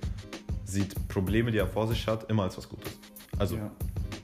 sieht 0.64 1.08
Probleme, 1.08 1.52
die 1.52 1.60
er 1.60 1.68
vor 1.68 1.88
sich 1.88 2.08
hat, 2.08 2.28
immer 2.28 2.42
als 2.42 2.58
was 2.58 2.68
Gutes. 2.68 2.92
Also, 3.38 3.58
ja. 3.58 3.72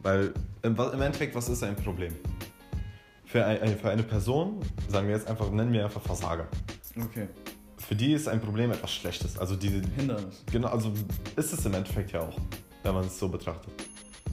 weil 0.01 0.33
im, 0.63 0.75
im 0.75 1.01
Endeffekt, 1.01 1.35
was 1.35 1.49
ist 1.49 1.61
ein 1.61 1.75
Problem? 1.75 2.15
Für, 3.25 3.45
ein, 3.45 3.77
für 3.77 3.91
eine 3.91 4.01
Person, 4.01 4.59
sagen 4.87 5.07
wir 5.07 5.15
jetzt 5.15 5.27
einfach, 5.27 5.51
nennen 5.51 5.71
wir 5.71 5.85
einfach 5.85 6.01
Versager. 6.01 6.47
Okay. 6.99 7.27
Für 7.77 7.95
die 7.95 8.13
ist 8.13 8.27
ein 8.27 8.41
Problem 8.41 8.71
etwas 8.71 8.91
Schlechtes. 8.91 9.37
Also 9.37 9.55
diese, 9.55 9.81
Hindernis. 9.95 10.43
Genau, 10.51 10.69
also 10.69 10.91
ist 11.35 11.53
es 11.53 11.63
im 11.63 11.75
Endeffekt 11.75 12.11
ja 12.11 12.21
auch, 12.21 12.37
wenn 12.81 12.95
man 12.95 13.05
es 13.05 13.19
so 13.19 13.29
betrachtet. 13.29 13.71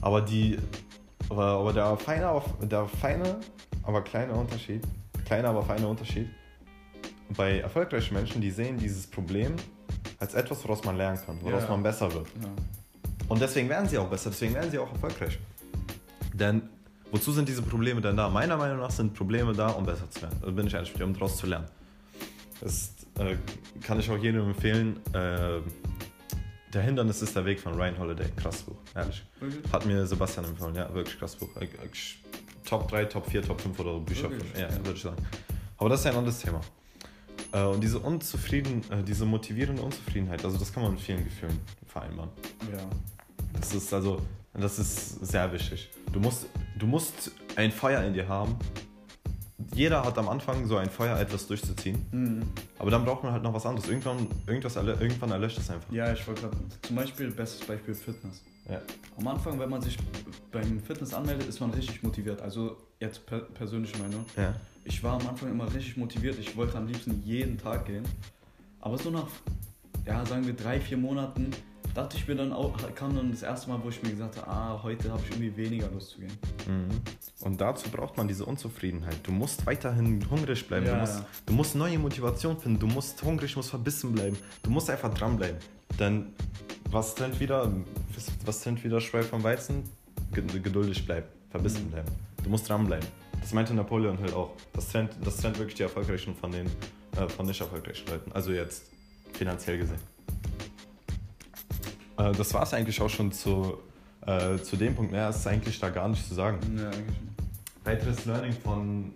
Aber 0.01 0.21
die, 0.21 0.57
aber, 1.29 1.45
aber 1.45 1.73
der 1.73 1.95
feine, 1.95 2.25
aber- 2.25 2.65
der 2.65 2.87
feine, 2.87 3.39
aber 3.83 4.01
kleine 4.01 4.33
Unterschied, 4.33 4.81
kleiner, 5.25 5.49
aber 5.49 5.61
feiner 5.61 5.87
Unterschied 5.87 6.27
bei 7.35 7.59
erfolgreichen 7.59 8.13
Menschen, 8.13 8.41
die 8.41 8.51
sehen 8.51 8.77
dieses 8.77 9.07
Problem 9.07 9.55
als 10.19 10.33
etwas, 10.33 10.63
woraus 10.63 10.83
man 10.83 10.97
lernen 10.97 11.19
kann, 11.25 11.37
woraus 11.41 11.63
Ja. 11.63 11.69
man 11.69 11.83
besser 11.83 12.11
wird. 12.13 12.27
Ja. 12.41 12.49
Und 13.27 13.41
deswegen 13.41 13.69
werden 13.69 13.87
sie 13.87 13.97
auch 13.97 14.09
besser, 14.09 14.29
deswegen 14.31 14.55
werden 14.55 14.71
sie 14.71 14.79
auch 14.79 14.91
erfolgreich. 14.91 15.37
Denn 16.33 16.63
wozu 17.11 17.31
sind 17.31 17.47
diese 17.47 17.61
Probleme 17.61 18.01
denn 18.01 18.17
da? 18.17 18.29
Meiner 18.29 18.57
Meinung 18.57 18.79
nach 18.79 18.91
sind 18.91 19.13
Probleme 19.13 19.53
da, 19.53 19.67
um 19.69 19.85
besser 19.85 20.09
zu 20.09 20.21
werden. 20.23 20.37
Da 20.41 20.49
bin 20.51 20.67
ich 20.67 20.75
eigentlich, 20.75 21.01
um 21.01 21.13
daraus 21.13 21.37
zu 21.37 21.45
lernen. 21.47 21.67
Das 22.61 22.93
äh, 23.19 23.35
kann 23.81 23.99
ich 23.99 24.09
auch 24.09 24.17
jedem 24.17 24.47
empfehlen. 24.49 24.99
Äh, 25.13 25.59
der 26.73 26.81
Hindernis 26.83 27.21
ist 27.21 27.35
der 27.35 27.45
Weg 27.45 27.59
von 27.59 27.73
Ryan 27.73 27.97
Holiday. 27.97 28.27
Krass 28.35 28.61
Buch, 28.63 28.77
ehrlich. 28.95 29.23
Wirklich? 29.39 29.71
Hat 29.71 29.85
mir 29.85 30.05
Sebastian 30.05 30.45
empfohlen, 30.45 30.75
ja, 30.75 30.93
wirklich 30.93 31.17
krass 31.17 31.35
Buch. 31.35 31.49
Äh, 31.59 31.65
äh, 31.65 31.69
Top 32.65 32.87
3, 32.89 33.05
Top 33.05 33.27
4, 33.29 33.41
Top 33.41 33.59
5 33.61 33.79
oder 33.79 33.99
Bücher. 33.99 34.29
Ja, 34.55 34.61
ja, 34.67 34.75
würde 34.77 34.91
ich 34.93 35.01
sagen. 35.01 35.17
Aber 35.77 35.89
das 35.89 35.99
ist 36.01 36.05
ja 36.05 36.11
ein 36.11 36.17
anderes 36.17 36.39
Thema. 36.39 36.61
Äh, 37.51 37.63
und 37.63 37.81
diese 37.81 37.99
Unzufrieden, 37.99 38.83
äh, 38.91 39.03
diese 39.03 39.25
motivierende 39.25 39.81
Unzufriedenheit, 39.81 40.43
also 40.45 40.57
das 40.57 40.73
kann 40.73 40.83
man 40.83 40.93
mit 40.93 41.01
vielen 41.01 41.23
Gefühlen 41.23 41.59
vereinbaren. 41.87 42.29
Ja. 42.71 42.77
Das 43.53 43.73
ist 43.73 43.93
also, 43.93 44.21
das 44.53 44.79
ist 44.79 45.25
sehr 45.25 45.51
wichtig. 45.51 45.89
Du 46.11 46.19
musst, 46.19 46.47
du 46.77 46.87
musst 46.87 47.31
ein 47.55 47.71
Feuer 47.71 48.03
in 48.03 48.13
dir 48.13 48.27
haben. 48.27 48.55
Jeder 49.73 50.03
hat 50.03 50.17
am 50.17 50.29
Anfang 50.29 50.65
so 50.65 50.77
ein 50.77 50.89
Feuer, 50.89 51.17
etwas 51.19 51.45
durchzuziehen. 51.47 52.05
Mhm. 52.11 52.43
Aber 52.79 52.89
dann 52.89 53.05
braucht 53.05 53.23
man 53.23 53.33
halt 53.33 53.43
noch 53.43 53.53
was 53.53 53.65
anderes. 53.65 53.89
Irgendwann, 53.89 54.27
irgendwas, 54.47 54.75
irgendwann 54.75 55.31
erlöscht 55.31 55.57
es 55.57 55.69
einfach. 55.69 55.91
Ja, 55.91 56.11
ich 56.11 56.25
wollte 56.27 56.41
gerade. 56.41 56.57
Zum 56.81 56.95
Beispiel, 56.95 57.31
bestes 57.31 57.67
Beispiel 57.67 57.93
Fitness. 57.93 58.41
Ja. 58.69 58.81
Am 59.17 59.27
Anfang, 59.27 59.59
wenn 59.59 59.69
man 59.69 59.81
sich 59.81 59.97
beim 60.51 60.79
Fitness 60.79 61.13
anmeldet, 61.13 61.47
ist 61.47 61.59
man 61.59 61.71
richtig 61.71 62.03
motiviert. 62.03 62.41
Also 62.41 62.77
jetzt 62.99 63.25
per 63.25 63.39
persönliche 63.39 63.97
Meinung. 63.97 64.25
Ja. 64.37 64.53
Ich 64.85 65.03
war 65.03 65.19
am 65.19 65.27
Anfang 65.27 65.51
immer 65.51 65.65
richtig 65.73 65.97
motiviert. 65.97 66.37
Ich 66.39 66.55
wollte 66.55 66.77
am 66.77 66.87
liebsten 66.87 67.21
jeden 67.23 67.57
Tag 67.57 67.85
gehen. 67.85 68.03
Aber 68.79 68.97
so 68.97 69.09
nach, 69.09 69.27
ja, 70.05 70.25
sagen 70.25 70.45
wir 70.45 70.53
drei, 70.53 70.79
vier 70.79 70.97
Monaten, 70.97 71.51
dachte 71.93 72.17
ich 72.17 72.27
mir 72.27 72.35
dann 72.35 72.53
auch, 72.53 72.77
kam 72.95 73.15
dann 73.15 73.31
das 73.31 73.43
erste 73.43 73.69
Mal, 73.69 73.83
wo 73.83 73.89
ich 73.89 74.01
mir 74.03 74.11
gesagt 74.11 74.37
habe, 74.37 74.47
ah, 74.47 74.79
heute 74.83 75.11
habe 75.11 75.21
ich 75.23 75.31
irgendwie 75.31 75.55
weniger 75.57 75.89
Lust 75.89 76.11
zu 76.11 76.19
gehen. 76.19 76.37
Mhm. 76.67 77.01
Und 77.41 77.59
dazu 77.59 77.89
braucht 77.89 78.17
man 78.17 78.27
diese 78.27 78.45
Unzufriedenheit. 78.45 79.17
Du 79.23 79.31
musst 79.31 79.65
weiterhin 79.65 80.27
hungrig 80.29 80.67
bleiben. 80.67 80.85
Ja, 80.85 80.93
du, 80.93 80.99
musst, 81.01 81.19
ja. 81.19 81.25
du 81.45 81.53
musst 81.53 81.75
neue 81.75 81.99
Motivation 81.99 82.57
finden. 82.57 82.79
Du 82.79 82.87
musst 82.87 83.21
hungrig, 83.23 83.55
musst 83.55 83.69
verbissen 83.69 84.13
bleiben. 84.13 84.37
Du 84.63 84.69
musst 84.69 84.89
einfach 84.89 85.13
dranbleiben. 85.13 85.57
Denn 85.97 86.27
was 86.91 87.15
trennt 87.15 87.39
wieder, 87.39 87.71
was 88.45 88.61
trennt 88.61 88.83
wieder 88.83 88.99
Spreu 89.01 89.23
vom 89.23 89.43
Weizen? 89.43 89.83
Ge- 90.31 90.43
Geduldig 90.59 91.05
bleiben, 91.05 91.27
verbissen 91.49 91.85
Mhm. 91.87 91.91
bleiben. 91.91 92.11
Du 92.43 92.49
musst 92.49 92.69
dranbleiben. 92.69 93.07
Das 93.41 93.53
meinte 93.53 93.73
Napoleon 93.73 94.17
Hill 94.17 94.33
auch. 94.33 94.51
Das 94.73 94.89
trennt, 94.89 95.11
das 95.23 95.37
trennt 95.37 95.57
wirklich 95.57 95.75
die 95.75 95.83
Erfolgreichen 95.83 96.35
von 96.35 96.51
den 96.51 96.67
äh, 97.17 97.27
von 97.27 97.45
nicht 97.45 97.59
erfolgreichen 97.59 98.07
Leuten. 98.07 98.31
Also 98.33 98.51
jetzt 98.51 98.83
finanziell 99.33 99.77
gesehen. 99.79 99.99
Äh, 102.17 102.31
das 102.33 102.53
war 102.53 102.63
es 102.63 102.73
eigentlich 102.73 103.01
auch 103.01 103.09
schon 103.09 103.31
zu, 103.31 103.77
äh, 104.25 104.57
zu 104.59 104.75
dem 104.75 104.95
Punkt. 104.95 105.11
Mehr 105.11 105.29
ist 105.29 105.45
eigentlich 105.47 105.79
da 105.79 105.89
gar 105.89 106.07
nicht 106.07 106.27
zu 106.27 106.33
sagen. 106.33 106.59
Ja, 106.77 106.89
eigentlich. 106.89 107.17
Weiteres 107.83 108.25
Learning 108.25 108.53
von, 108.53 109.13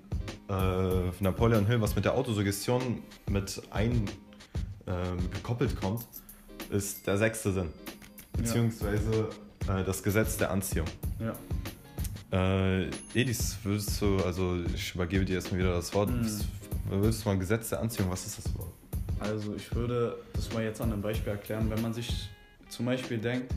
äh, 0.48 1.12
von 1.12 1.14
Napoleon 1.22 1.66
Hill, 1.68 1.82
was 1.82 1.96
mit 1.96 2.06
der 2.06 2.16
Autosuggestion 2.16 3.04
mit 3.30 3.62
ein 3.72 4.06
ähm, 4.88 5.30
gekoppelt 5.32 5.80
kommt, 5.80 6.06
ist 6.74 7.06
der 7.08 7.18
sechste 7.18 7.52
Sinn. 7.54 7.70
Beziehungsweise 8.36 9.30
äh, 9.68 9.84
das 9.84 10.02
Gesetz 10.02 10.38
der 10.38 10.52
Anziehung. 10.52 10.88
Ja. 11.20 11.34
Äh, 12.32 12.90
Edis, 13.14 13.58
würdest 13.64 14.02
du, 14.02 14.18
also 14.24 14.58
ich 14.74 14.96
übergebe 14.96 15.24
dir 15.24 15.36
erstmal 15.36 15.60
wieder 15.60 15.74
das 15.74 15.94
Wort. 15.94 16.10
Mhm. 16.10 16.28
Würdest 16.90 17.24
du 17.24 17.30
mal 17.30 17.38
Gesetz 17.38 17.70
der 17.70 17.80
Anziehung, 17.80 18.10
was 18.10 18.26
ist 18.26 18.40
das 18.40 18.46
überhaupt? 18.48 18.74
Also 19.20 19.54
ich 19.56 19.74
würde 19.74 20.18
das 20.34 20.52
mal 20.52 20.64
jetzt 20.64 20.82
an 20.82 20.92
einem 20.92 21.02
Beispiel 21.02 21.32
erklären, 21.32 21.70
wenn 21.70 21.82
man 21.82 21.94
sich 21.94 22.30
zum 22.70 22.88
Beispiel 22.88 23.20
denkt, 23.20 23.54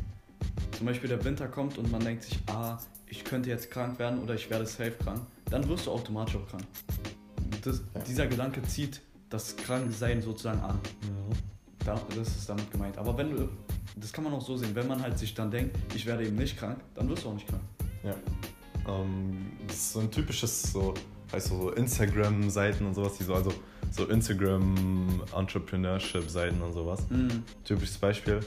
zum 0.77 0.87
Beispiel 0.87 1.09
der 1.09 1.25
Winter 1.25 1.49
kommt 1.49 1.79
und 1.79 1.91
man 1.91 2.05
denkt 2.05 2.25
sich, 2.25 2.39
ah, 2.49 2.79
ich 3.09 3.25
könnte 3.25 3.49
jetzt 3.49 3.71
krank 3.71 3.99
werden 3.99 4.21
oder 4.23 4.35
ich 4.35 4.51
werde 4.51 4.67
safe 4.67 4.93
krank, 4.93 5.23
dann 5.51 5.67
wirst 5.69 5.87
du 5.87 5.91
automatisch 5.93 6.37
auch 6.37 6.47
krank. 6.49 6.65
Das, 7.63 7.81
Ja. 7.95 8.01
Dieser 8.03 8.27
Gedanke 8.27 8.63
zieht 8.63 9.01
das 9.31 9.57
Kranksein 9.57 10.23
sozusagen 10.23 10.61
an. 10.61 10.79
Da, 11.87 11.99
das 12.17 12.29
ist 12.29 12.49
damit 12.49 12.71
gemeint. 12.73 12.99
Aber 12.99 13.17
wenn 13.17 13.31
du, 13.31 13.49
das 13.95 14.13
kann 14.13 14.25
man 14.25 14.33
auch 14.33 14.41
so 14.41 14.57
sehen, 14.57 14.75
wenn 14.75 14.89
man 14.89 15.01
halt 15.01 15.17
sich 15.19 15.35
dann 15.35 15.53
denkt, 15.53 15.77
ich 15.95 16.05
werde 16.05 16.27
eben 16.27 16.35
nicht 16.35 16.59
krank, 16.59 16.81
dann 16.97 17.09
wirst 17.09 17.23
du 17.25 17.29
auch 17.29 17.35
nicht 17.35 17.47
krank. 17.47 17.63
Ja. 18.03 18.17
Ähm, 18.89 19.53
das 19.69 19.77
ist 19.77 19.93
so 19.93 20.01
ein 20.01 20.11
typisches 20.11 20.73
so, 20.73 20.95
weißt 21.31 21.49
du, 21.51 21.57
so 21.57 21.71
Instagram-Seiten 21.71 22.85
und 22.85 22.95
sowas, 22.95 23.17
die 23.19 23.25
so, 23.25 23.35
also 23.35 23.53
so 23.93 24.07
Instagram-Entrepreneurship-Seiten 24.07 26.61
und 26.61 26.73
sowas. 26.73 27.07
Typisches 27.65 27.99
Beispiel. 27.99 28.41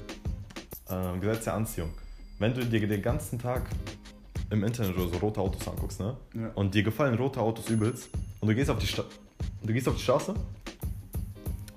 Ähm, 0.89 1.21
Gesetz 1.21 1.45
der 1.45 1.53
Anziehung. 1.53 1.91
Wenn 2.39 2.53
du 2.53 2.65
dir 2.65 2.85
den 2.85 3.01
ganzen 3.01 3.39
Tag 3.39 3.69
im 4.49 4.65
Internet 4.65 4.97
oder 4.97 5.07
so 5.07 5.15
rote 5.17 5.39
Autos 5.39 5.65
anguckst, 5.67 6.01
ne? 6.01 6.17
Ja. 6.33 6.51
Und 6.55 6.73
dir 6.73 6.83
gefallen 6.83 7.15
rote 7.15 7.39
Autos 7.39 7.69
übelst 7.69 8.09
und 8.41 8.49
du 8.49 8.55
gehst 8.55 8.69
auf 8.69 8.79
die, 8.79 8.87
Sta 8.87 9.05
du 9.61 9.73
gehst 9.73 9.87
auf 9.87 9.95
die 9.95 10.01
Straße 10.01 10.33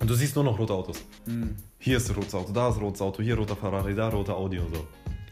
und 0.03 0.11
du 0.11 0.15
siehst 0.15 0.35
nur 0.35 0.43
noch 0.43 0.59
rote 0.59 0.75
Autos. 0.75 1.05
Mhm. 1.27 1.55
Hier 1.79 1.97
ist 1.97 2.11
ein 2.11 2.17
rotes 2.17 2.35
Auto, 2.35 2.53
da 2.53 2.69
ist 2.69 2.77
ein 2.77 2.83
rotes 2.83 3.01
Auto, 3.01 3.23
hier 3.23 3.37
roter 3.37 3.55
Ferrari, 3.55 3.95
da 3.95 4.09
roter 4.09 4.37
Audi 4.37 4.59
und 4.59 4.75
so. 4.75 4.85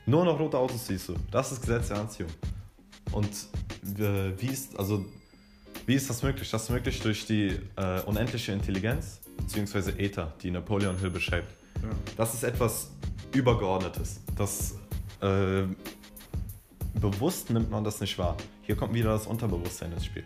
Nur 0.07 0.25
noch 0.25 0.39
rote 0.39 0.57
Autos 0.57 0.87
siehst 0.87 1.09
du. 1.09 1.17
Das 1.33 1.51
ist 1.51 1.61
Gesetz 1.61 1.89
der 1.89 1.99
Anziehung. 1.99 2.31
Und 3.11 3.29
äh, 3.99 4.33
wie 4.41 4.47
ist, 4.47 4.79
also, 4.79 5.05
wie 5.87 5.95
ist 5.95 6.09
das 6.09 6.23
möglich? 6.23 6.49
Das 6.49 6.63
ist 6.63 6.71
möglich 6.71 7.01
durch 7.01 7.27
die 7.27 7.59
äh, 7.75 8.01
unendliche 8.07 8.53
Intelligenz, 8.53 9.21
beziehungsweise 9.39 9.99
Ether, 9.99 10.33
die 10.41 10.53
Napoleon 10.53 10.97
Hill 10.99 11.11
beschreibt. 11.11 11.53
Ja. 11.83 11.89
Das 12.17 12.35
ist 12.35 12.45
etwas 12.45 12.93
Übergeordnetes. 13.35 14.21
Das 14.37 14.77
äh, 15.21 15.63
bewusst 16.95 17.51
nimmt 17.51 17.73
man 17.73 17.83
das 17.83 18.01
nicht 18.01 18.17
wahr. 18.19 18.37
Hier 18.63 18.77
kommt 18.77 18.95
wieder 18.95 19.11
das 19.11 19.27
Unterbewusstsein 19.27 19.91
ins 19.91 20.05
Spiel. 20.05 20.25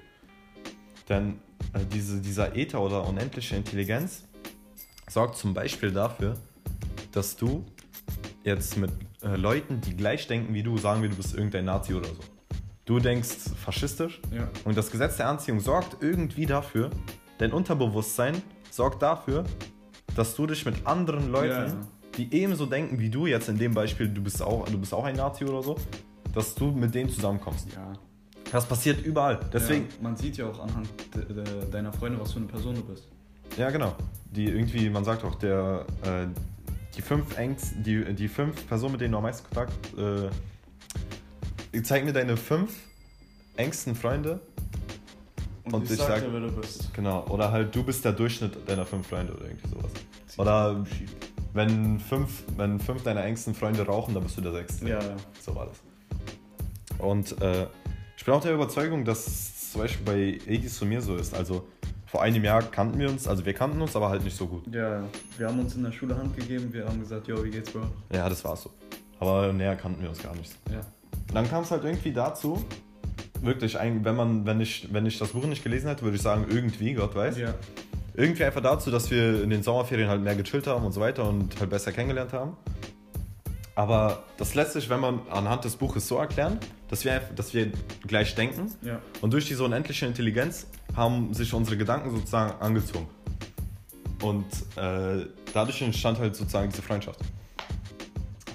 Denn 1.08 1.40
äh, 1.72 1.80
diese, 1.90 2.20
dieser 2.20 2.54
Äther 2.54 2.82
oder 2.82 3.08
unendliche 3.08 3.56
Intelligenz 3.56 4.24
sorgt 5.08 5.36
zum 5.36 5.54
Beispiel 5.54 5.90
dafür, 5.90 6.34
dass 7.12 7.36
du 7.36 7.64
jetzt 8.44 8.76
mit 8.76 8.90
äh, 9.22 9.36
Leuten, 9.36 9.80
die 9.80 9.96
gleich 9.96 10.26
denken 10.26 10.54
wie 10.54 10.62
du, 10.62 10.76
sagen 10.78 11.02
wir, 11.02 11.08
du 11.08 11.16
bist 11.16 11.34
irgendein 11.34 11.64
Nazi 11.66 11.94
oder 11.94 12.08
so. 12.08 12.20
Du 12.84 12.98
denkst 12.98 13.50
faschistisch 13.64 14.20
Ja. 14.30 14.48
und 14.64 14.76
das 14.76 14.90
Gesetz 14.90 15.16
der 15.16 15.28
Anziehung 15.28 15.60
sorgt 15.60 16.02
irgendwie 16.02 16.44
dafür, 16.46 16.90
dein 17.38 17.52
Unterbewusstsein 17.52 18.42
sorgt 18.70 19.02
dafür, 19.02 19.44
dass 20.14 20.34
du 20.36 20.46
dich 20.46 20.64
mit 20.66 20.86
anderen 20.86 21.30
Leuten 21.30 21.48
Ja, 21.70 21.86
die 22.18 22.32
ebenso 22.34 22.66
denken 22.66 22.98
wie 22.98 23.08
du 23.10 23.26
jetzt 23.26 23.48
in 23.48 23.58
dem 23.58 23.72
Beispiel, 23.74 24.08
du 24.08 24.22
bist 24.22 24.42
auch, 24.42 24.66
du 24.68 24.78
bist 24.78 24.92
auch 24.92 25.04
ein 25.04 25.16
Nazi 25.16 25.44
oder 25.44 25.62
so, 25.62 25.76
dass 26.34 26.54
du 26.54 26.66
mit 26.72 26.94
denen 26.94 27.08
zusammenkommst. 27.10 27.72
Ja. 27.74 27.92
Das 28.52 28.66
passiert 28.66 29.04
überall. 29.04 29.40
Deswegen, 29.52 29.86
ja, 29.86 29.94
man 30.02 30.16
sieht 30.16 30.36
ja 30.36 30.46
auch 30.48 30.60
anhand 30.60 30.88
de, 31.14 31.24
de, 31.24 31.70
deiner 31.70 31.92
Freunde, 31.92 32.20
was 32.20 32.32
für 32.32 32.38
eine 32.38 32.46
Person 32.46 32.74
du 32.74 32.82
bist. 32.82 33.08
Ja, 33.56 33.70
genau. 33.70 33.94
Die 34.30 34.46
irgendwie, 34.46 34.90
man 34.90 35.04
sagt 35.04 35.24
auch, 35.24 35.36
der, 35.36 35.86
äh, 36.02 36.26
die 36.96 37.02
fünf 37.02 37.36
Ängst, 37.36 37.74
die, 37.84 38.14
die 38.14 38.28
fünf 38.28 38.66
Personen, 38.66 38.92
mit 38.92 39.00
denen 39.00 39.12
du 39.12 39.18
am 39.18 39.24
meisten 39.24 39.46
Kontakt, 39.48 39.72
äh, 39.98 41.80
zeig 41.82 42.04
mir 42.04 42.12
deine 42.12 42.36
fünf 42.36 42.72
engsten 43.56 43.94
Freunde. 43.94 44.40
Und 45.64 45.90
ich 45.90 45.96
sag- 45.98 46.22
dir, 46.22 46.32
wer 46.32 46.40
du 46.40 46.52
bist. 46.52 46.92
Genau. 46.94 47.24
Oder 47.28 47.50
halt, 47.50 47.74
du 47.74 47.82
bist 47.82 48.04
der 48.04 48.12
Durchschnitt 48.12 48.68
deiner 48.68 48.84
fünf 48.84 49.06
Freunde 49.06 49.32
oder 49.34 49.46
irgendwie 49.46 49.68
sowas. 49.68 49.90
Oder-. 50.36 50.84
Wenn 51.52 52.00
fünf, 52.00 52.42
wenn 52.56 52.80
fünf 52.80 53.04
deiner 53.04 53.22
engsten 53.24 53.54
Freunde 53.54 53.86
rauchen, 53.86 54.12
dann 54.12 54.24
bist 54.24 54.36
du 54.36 54.40
der 54.40 54.50
sechste. 54.50 54.88
Ja, 54.88 55.00
ja. 55.00 55.14
So 55.40 55.54
war 55.54 55.66
das. 55.66 55.76
Und 56.98 57.40
äh, 57.40 57.68
ich 58.16 58.24
bin 58.24 58.34
auch 58.34 58.42
der 58.42 58.54
Überzeugung, 58.54 59.04
dass 59.04 59.24
es 59.28 59.70
zum 59.70 59.82
Beispiel 59.82 60.04
bei 60.04 60.52
Edis 60.52 60.82
und 60.82 60.88
mir 60.88 61.00
so 61.00 61.14
ist. 61.14 61.32
Also 61.32 61.68
vor 62.14 62.22
einem 62.22 62.44
Jahr 62.44 62.62
kannten 62.62 62.96
wir 63.00 63.10
uns, 63.10 63.26
also 63.26 63.44
wir 63.44 63.54
kannten 63.54 63.82
uns, 63.82 63.96
aber 63.96 64.08
halt 64.08 64.22
nicht 64.22 64.36
so 64.36 64.46
gut. 64.46 64.72
Ja. 64.72 65.02
Wir 65.36 65.48
haben 65.48 65.58
uns 65.58 65.74
in 65.74 65.82
der 65.82 65.90
Schule 65.90 66.16
Hand 66.16 66.36
gegeben, 66.36 66.72
wir 66.72 66.86
haben 66.86 67.00
gesagt, 67.00 67.26
yo, 67.26 67.42
wie 67.42 67.50
geht's, 67.50 67.72
Bro? 67.72 67.80
Ja, 68.12 68.28
das 68.28 68.44
war 68.44 68.56
so. 68.56 68.70
Aber 69.18 69.52
näher 69.52 69.74
kannten 69.74 70.00
wir 70.00 70.10
uns 70.10 70.22
gar 70.22 70.32
nicht. 70.36 70.52
Ja. 70.70 70.80
Dann 71.32 71.50
kam 71.50 71.64
es 71.64 71.72
halt 71.72 71.82
irgendwie 71.82 72.12
dazu, 72.12 72.64
wirklich, 73.42 73.74
wenn, 73.74 74.14
man, 74.14 74.46
wenn, 74.46 74.60
ich, 74.60 74.86
wenn 74.92 75.06
ich 75.06 75.18
das 75.18 75.30
Buch 75.30 75.44
nicht 75.44 75.64
gelesen 75.64 75.88
hätte, 75.88 76.02
würde 76.02 76.14
ich 76.14 76.22
sagen, 76.22 76.46
irgendwie, 76.48 76.94
Gott 76.94 77.16
weiß. 77.16 77.36
Ja. 77.36 77.52
Irgendwie 78.14 78.44
einfach 78.44 78.62
dazu, 78.62 78.92
dass 78.92 79.10
wir 79.10 79.42
in 79.42 79.50
den 79.50 79.64
Sommerferien 79.64 80.08
halt 80.08 80.22
mehr 80.22 80.36
gechillt 80.36 80.68
haben 80.68 80.84
und 80.86 80.92
so 80.92 81.00
weiter 81.00 81.28
und 81.28 81.58
halt 81.58 81.68
besser 81.68 81.90
kennengelernt 81.90 82.32
haben. 82.32 82.56
Aber 83.74 84.22
das 84.36 84.54
lässt 84.54 84.74
sich, 84.74 84.88
wenn 84.88 85.00
man 85.00 85.18
anhand 85.30 85.64
des 85.64 85.74
Buches 85.74 86.06
so 86.06 86.18
erklären, 86.18 86.60
dass 86.90 87.04
wir, 87.04 87.20
dass 87.34 87.54
wir 87.54 87.72
gleich 88.06 88.36
denken 88.36 88.70
Ja. 88.82 89.00
und 89.20 89.32
durch 89.32 89.48
diese 89.48 89.64
unendliche 89.64 90.06
Intelligenz 90.06 90.68
haben 90.96 91.34
sich 91.34 91.52
unsere 91.54 91.76
Gedanken 91.76 92.10
sozusagen 92.10 92.60
angezogen. 92.60 93.06
Und 94.22 94.46
äh, 94.76 95.26
dadurch 95.52 95.82
entstand 95.82 96.18
halt 96.18 96.34
sozusagen 96.36 96.70
diese 96.70 96.82
Freundschaft. 96.82 97.20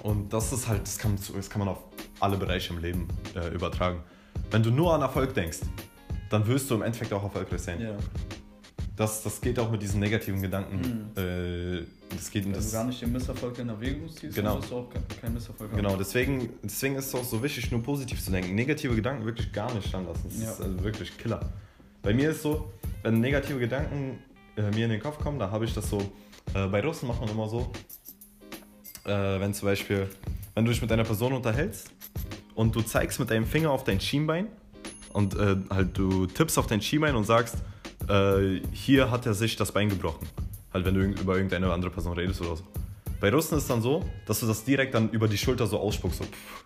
Und 0.02 0.32
das 0.32 0.52
ist 0.52 0.66
halt, 0.66 0.82
das 0.82 0.98
kann, 0.98 1.16
das 1.34 1.50
kann 1.50 1.58
man 1.60 1.68
auf 1.68 1.78
alle 2.20 2.36
Bereiche 2.36 2.72
im 2.72 2.80
Leben 2.80 3.06
äh, 3.36 3.48
übertragen. 3.54 4.02
Wenn 4.50 4.62
du 4.62 4.70
nur 4.70 4.94
an 4.94 5.02
Erfolg 5.02 5.34
denkst, 5.34 5.60
dann 6.30 6.46
wirst 6.46 6.70
du 6.70 6.74
im 6.76 6.82
Endeffekt 6.82 7.12
auch 7.12 7.22
erfolgreich 7.22 7.60
sein. 7.60 7.80
Ja. 7.80 7.96
Das, 8.96 9.22
das 9.22 9.40
geht 9.40 9.58
auch 9.58 9.70
mit 9.70 9.80
diesen 9.82 10.00
negativen 10.00 10.42
Gedanken. 10.42 11.10
Äh, 11.16 11.84
das 12.14 12.30
geht 12.30 12.44
Wenn 12.44 12.52
das. 12.52 12.66
du 12.66 12.72
gar 12.72 12.84
nicht 12.84 13.00
den 13.00 13.12
Misserfolg 13.12 13.58
in 13.58 13.68
Erwägung 13.68 14.08
ziehst, 14.08 14.34
Genau. 14.34 14.54
dann 14.54 14.62
wirst 14.62 14.70
du 14.72 14.76
auch 14.76 14.90
kein, 14.90 15.02
kein 15.20 15.34
Misserfolg 15.34 15.70
haben. 15.70 15.76
Genau, 15.76 15.96
deswegen, 15.96 16.50
deswegen 16.62 16.96
ist 16.96 17.06
es 17.06 17.14
auch 17.14 17.24
so 17.24 17.42
wichtig, 17.42 17.70
nur 17.70 17.82
positiv 17.82 18.22
zu 18.22 18.30
denken. 18.30 18.54
Negative 18.54 18.94
Gedanken 18.94 19.24
wirklich 19.24 19.52
gar 19.52 19.72
nicht 19.72 19.94
anlassen. 19.94 20.24
Das 20.28 20.40
Ja. 20.42 20.50
ist 20.52 20.60
also 20.60 20.82
wirklich 20.84 21.16
Killer. 21.16 21.40
Bei 22.02 22.14
mir 22.14 22.30
ist 22.30 22.42
so, 22.42 22.72
wenn 23.02 23.20
negative 23.20 23.58
Gedanken 23.58 24.18
äh, 24.56 24.62
mir 24.74 24.84
in 24.84 24.90
den 24.90 25.00
Kopf 25.00 25.18
kommen, 25.18 25.38
dann 25.38 25.50
habe 25.50 25.64
ich 25.64 25.74
das 25.74 25.90
so. 25.90 25.98
Äh, 26.54 26.66
bei 26.68 26.80
Russen 26.80 27.08
macht 27.08 27.20
man 27.20 27.28
immer 27.30 27.48
so, 27.48 27.70
äh, 29.04 29.10
wenn 29.40 29.52
zum 29.52 29.66
Beispiel, 29.66 30.08
wenn 30.54 30.64
du 30.64 30.70
dich 30.70 30.80
mit 30.80 30.90
einer 30.90 31.04
Person 31.04 31.32
unterhältst 31.32 31.90
und 32.54 32.74
du 32.74 32.82
zeigst 32.82 33.20
mit 33.20 33.30
deinem 33.30 33.46
Finger 33.46 33.70
auf 33.70 33.84
dein 33.84 34.00
Schienbein 34.00 34.48
und 35.12 35.34
äh, 35.34 35.56
halt 35.68 35.96
du 35.96 36.26
tippst 36.26 36.58
auf 36.58 36.66
dein 36.66 36.80
Schienbein 36.80 37.14
und 37.16 37.24
sagst, 37.24 37.56
äh, 38.08 38.60
hier 38.72 39.10
hat 39.10 39.26
er 39.26 39.34
sich 39.34 39.56
das 39.56 39.72
Bein 39.72 39.88
gebrochen. 39.88 40.26
Halt, 40.72 40.84
wenn 40.86 40.94
du 40.94 41.02
über 41.02 41.34
irgendeine 41.34 41.72
andere 41.72 41.90
Person 41.90 42.14
redest 42.14 42.40
oder 42.40 42.56
so. 42.56 42.64
Bei 43.20 43.30
Russen 43.30 43.58
ist 43.58 43.64
es 43.64 43.68
dann 43.68 43.82
so, 43.82 44.04
dass 44.26 44.40
du 44.40 44.46
das 44.46 44.64
direkt 44.64 44.94
dann 44.94 45.10
über 45.10 45.28
die 45.28 45.36
Schulter 45.36 45.66
so 45.66 45.78
ausspuckst, 45.78 46.18
so, 46.18 46.24
pff, 46.24 46.64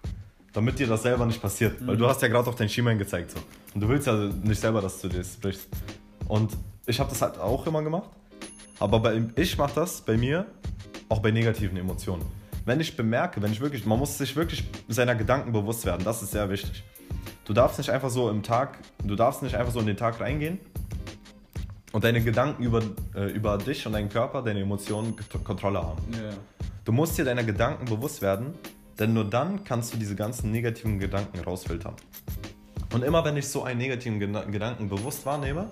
damit 0.54 0.78
dir 0.78 0.86
das 0.86 1.02
selber 1.02 1.26
nicht 1.26 1.42
passiert. 1.42 1.86
Weil 1.86 1.96
du 1.96 2.06
hast 2.06 2.22
ja 2.22 2.28
gerade 2.28 2.48
auf 2.48 2.54
dein 2.54 2.68
Schienbein 2.68 2.98
gezeigt. 2.98 3.32
So. 3.32 3.38
Und 3.74 3.80
du 3.82 3.88
willst 3.88 4.06
ja 4.06 4.14
nicht 4.14 4.60
selber, 4.60 4.80
dass 4.80 5.00
du 5.00 5.08
das 5.08 5.36
brichst. 5.36 5.68
Und 6.26 6.56
ich 6.86 6.98
habe 6.98 7.10
das 7.10 7.20
halt 7.20 7.38
auch 7.38 7.66
immer 7.66 7.82
gemacht. 7.82 8.08
Aber 8.78 9.00
bei, 9.00 9.22
ich 9.36 9.58
mache 9.58 9.74
das 9.74 10.00
bei 10.00 10.16
mir 10.16 10.46
auch 11.08 11.20
bei 11.20 11.30
negativen 11.30 11.76
Emotionen. 11.76 12.24
Wenn 12.64 12.80
ich 12.80 12.96
bemerke, 12.96 13.42
wenn 13.42 13.52
ich 13.52 13.60
wirklich, 13.60 13.84
man 13.84 13.98
muss 13.98 14.16
sich 14.16 14.34
wirklich 14.36 14.64
seiner 14.88 15.14
Gedanken 15.14 15.52
bewusst 15.52 15.84
werden, 15.84 16.02
das 16.04 16.22
ist 16.22 16.30
sehr 16.30 16.48
wichtig. 16.48 16.82
Du 17.44 17.52
darfst 17.52 17.76
nicht 17.76 17.90
einfach 17.90 18.08
so 18.08 18.30
im 18.30 18.42
Tag, 18.42 18.78
du 19.02 19.16
darfst 19.16 19.42
nicht 19.42 19.54
einfach 19.54 19.72
so 19.72 19.80
in 19.80 19.86
den 19.86 19.98
Tag 19.98 20.18
reingehen 20.18 20.58
und 21.92 22.04
deine 22.04 22.22
Gedanken 22.22 22.62
über, 22.62 22.82
äh, 23.14 23.30
über 23.32 23.58
dich 23.58 23.86
und 23.86 23.92
deinen 23.92 24.08
Körper, 24.08 24.40
deine 24.40 24.60
Emotionen 24.60 25.14
Kont- 25.14 25.44
Kontrolle 25.44 25.82
haben. 25.82 26.02
Ja. 26.12 26.30
Du 26.86 26.92
musst 26.92 27.18
dir 27.18 27.24
deiner 27.24 27.44
Gedanken 27.44 27.84
bewusst 27.84 28.22
werden, 28.22 28.54
denn 28.98 29.12
nur 29.12 29.24
dann 29.24 29.64
kannst 29.64 29.92
du 29.92 29.98
diese 29.98 30.14
ganzen 30.14 30.50
negativen 30.50 30.98
Gedanken 30.98 31.40
rausfiltern. 31.40 31.94
Und 32.92 33.02
immer 33.02 33.24
wenn 33.24 33.36
ich 33.36 33.48
so 33.48 33.64
einen 33.64 33.78
negativen 33.78 34.20
Gedanken 34.20 34.88
bewusst 34.88 35.26
wahrnehme, 35.26 35.70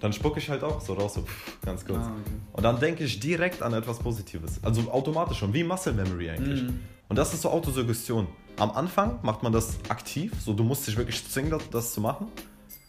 dann 0.00 0.12
spucke 0.12 0.38
ich 0.38 0.50
halt 0.50 0.62
auch 0.62 0.82
so 0.82 0.92
raus, 0.92 1.14
so 1.14 1.22
pff, 1.22 1.60
ganz 1.62 1.84
kurz. 1.86 2.04
Ah, 2.04 2.10
okay. 2.10 2.36
Und 2.52 2.62
dann 2.62 2.78
denke 2.78 3.04
ich 3.04 3.20
direkt 3.20 3.62
an 3.62 3.72
etwas 3.72 3.98
Positives. 3.98 4.60
Also 4.62 4.82
automatisch 4.90 5.38
schon, 5.38 5.54
wie 5.54 5.64
Muscle 5.64 5.94
Memory 5.94 6.28
eigentlich. 6.28 6.62
Mhm. 6.64 6.80
Und 7.08 7.16
das 7.16 7.32
ist 7.32 7.42
so 7.42 7.50
Autosuggestion. 7.50 8.26
Am 8.58 8.70
Anfang 8.72 9.18
macht 9.22 9.42
man 9.42 9.52
das 9.52 9.78
aktiv, 9.88 10.32
so 10.38 10.52
du 10.52 10.62
musst 10.62 10.86
dich 10.86 10.98
wirklich 10.98 11.26
zwingen, 11.26 11.50
das, 11.50 11.70
das 11.70 11.94
zu 11.94 12.02
machen. 12.02 12.26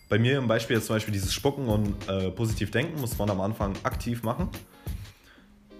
Bei 0.09 0.19
mir 0.19 0.37
im 0.37 0.47
Beispiel 0.47 0.75
jetzt 0.75 0.87
zum 0.87 0.97
Beispiel 0.97 1.13
dieses 1.13 1.33
Spucken 1.33 1.67
und 1.67 1.95
äh, 2.09 2.31
positiv 2.31 2.71
denken 2.71 2.99
muss 2.99 3.17
man 3.17 3.29
am 3.29 3.39
Anfang 3.39 3.73
aktiv 3.83 4.21
machen. 4.23 4.49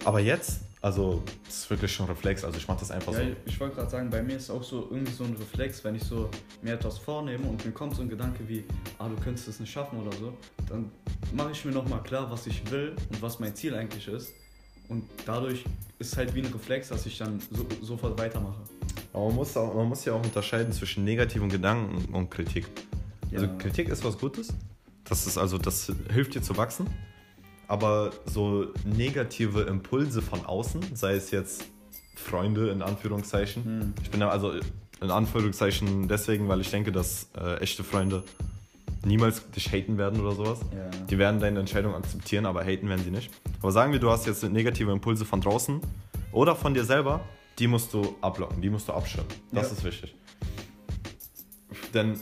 Aber 0.06 0.20
jetzt, 0.20 0.62
also 0.86 1.24
das 1.48 1.62
ist 1.62 1.70
wirklich 1.72 1.92
schon 1.92 2.06
Reflex, 2.06 2.44
also 2.44 2.60
ich 2.60 2.68
mache 2.68 2.82
das 2.82 2.92
einfach 2.92 3.12
Ja, 3.12 3.18
so. 3.22 3.26
ich 3.48 3.60
wollte 3.60 3.78
gerade 3.78 3.90
sagen, 3.90 4.08
bei 4.12 4.22
mir 4.22 4.36
ist 4.38 4.52
auch 4.52 4.62
so 4.62 4.88
irgendwie 4.92 5.12
so 5.12 5.24
ein 5.24 5.34
Reflex, 5.36 5.84
wenn 5.84 5.96
ich 5.96 6.04
so 6.04 6.30
mir 6.62 6.74
etwas 6.76 7.00
vornehme 7.00 7.48
und 7.48 7.66
mir 7.66 7.72
kommt 7.72 7.96
so 7.96 8.04
ein 8.04 8.10
Gedanke 8.10 8.48
wie, 8.48 8.64
ah, 9.00 9.10
du 9.10 9.16
könntest 9.16 9.48
es 9.48 9.60
nicht 9.60 9.72
schaffen 9.72 10.00
oder 10.00 10.16
so, 10.16 10.38
dann 10.70 10.92
mache 11.34 11.54
ich 11.54 11.66
mir 11.66 11.72
nochmal 11.72 12.04
klar, 12.04 12.30
was 12.30 12.46
ich 12.46 12.70
will 12.70 12.96
und 13.10 13.20
was 13.20 13.40
mein 13.40 13.56
Ziel 13.56 13.74
eigentlich 13.74 14.08
ist. 14.08 14.32
Und 14.88 15.10
dadurch 15.26 15.66
ist 15.98 16.12
es 16.12 16.18
halt 16.18 16.36
wie 16.36 16.42
ein 16.42 16.54
Reflex, 16.54 16.90
dass 16.90 17.04
ich 17.08 17.18
dann 17.18 17.42
so, 17.50 17.66
sofort 17.82 18.20
weitermache. 18.20 18.62
Aber 19.12 19.26
man 19.26 19.38
muss, 19.38 19.58
auch, 19.58 19.74
man 19.74 19.88
muss 19.88 20.06
ja 20.06 20.14
auch 20.14 20.24
unterscheiden 20.24 20.72
zwischen 20.72 21.04
negativen 21.04 21.50
Gedanken 21.50 22.14
und 22.14 22.30
Kritik. 22.30 22.68
Also 23.34 23.48
Ja. 23.48 23.56
Kritik 23.56 23.90
ist 23.90 24.04
was 24.04 24.20
Gutes. 24.20 24.50
Das 25.04 25.26
ist 25.26 25.40
also, 25.40 25.58
das 25.58 25.92
hilft 26.14 26.36
dir 26.36 26.44
zu 26.44 26.56
wachsen. 26.58 26.88
Aber 27.68 28.12
so 28.26 28.68
negative 28.86 29.62
Impulse 29.62 30.22
von 30.22 30.46
außen, 30.46 30.96
sei 30.96 31.16
es 31.16 31.32
jetzt 31.32 31.66
Freunde 32.16 32.70
in 32.70 32.82
Anführungszeichen. 32.82 33.64
Hm. 33.64 33.94
Ich 34.04 34.12
bin 34.12 34.20
da 34.20 34.30
also 34.30 34.54
in 35.02 35.12
Anführungszeichen 35.12 36.08
deswegen, 36.08 36.48
weil 36.48 36.62
ich 36.62 36.70
denke, 36.72 36.92
dass 36.92 37.28
äh, 37.38 37.58
echte 37.60 37.84
Freunde 37.84 38.24
niemals 39.04 39.50
dich 39.52 39.72
haten 39.72 39.98
werden 39.98 40.20
oder 40.22 40.32
sowas. 40.34 40.60
Ja. 40.76 40.90
Die 41.08 41.18
werden 41.18 41.40
deine 41.40 41.60
Entscheidung 41.60 41.94
akzeptieren, 41.96 42.46
aber 42.46 42.64
haten 42.64 42.88
werden 42.90 43.04
sie 43.04 43.12
nicht. 43.12 43.30
Aber 43.62 43.72
sagen 43.72 43.92
wir, 43.92 44.00
du 44.00 44.10
hast 44.10 44.26
jetzt 44.26 44.44
negative 44.44 44.92
Impulse 44.92 45.26
von 45.26 45.42
draußen 45.42 45.82
oder 46.32 46.56
von 46.56 46.74
dir 46.74 46.84
selber, 46.86 47.22
die 47.60 47.68
musst 47.68 47.94
du 47.94 48.16
ablocken, 48.22 48.62
die 48.62 48.70
musst 48.70 48.88
du 48.88 48.94
abschirmen. 48.94 49.30
Das 49.52 49.68
Ja. 49.72 49.74
ist 49.78 49.84
wichtig. 49.84 50.16
Denn 51.94 52.20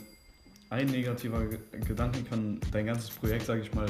Ein 0.69 0.87
negativer 0.87 1.45
Ge- 1.45 1.59
Gedanke 1.87 2.23
kann 2.23 2.59
dein 2.71 2.87
ganzes 2.87 3.11
Projekt, 3.11 3.45
sag 3.45 3.61
ich 3.61 3.71
mal, 3.75 3.85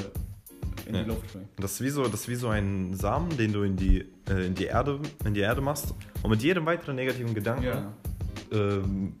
in 0.86 0.94
Ja. 0.94 1.02
die 1.02 1.08
Luft 1.08 1.28
springen. 1.28 1.48
das 1.56 1.72
ist 1.72 1.80
wie 1.80 1.88
so, 1.90 2.02
das 2.04 2.20
ist 2.22 2.28
wie 2.28 2.34
so 2.34 2.48
ein 2.48 2.94
Samen, 2.94 3.36
den 3.36 3.52
du 3.52 3.62
in 3.62 3.76
die, 3.76 4.04
äh, 4.28 4.46
in, 4.46 4.54
die 4.54 4.64
Erde, 4.64 5.00
in 5.24 5.34
die 5.34 5.40
Erde 5.40 5.60
machst. 5.60 5.94
Und 6.22 6.30
mit 6.30 6.42
jedem 6.42 6.66
weiteren 6.66 6.96
negativen 6.96 7.34
Gedanken 7.34 7.64
Ja. 7.64 7.92
ähm, 8.52 9.16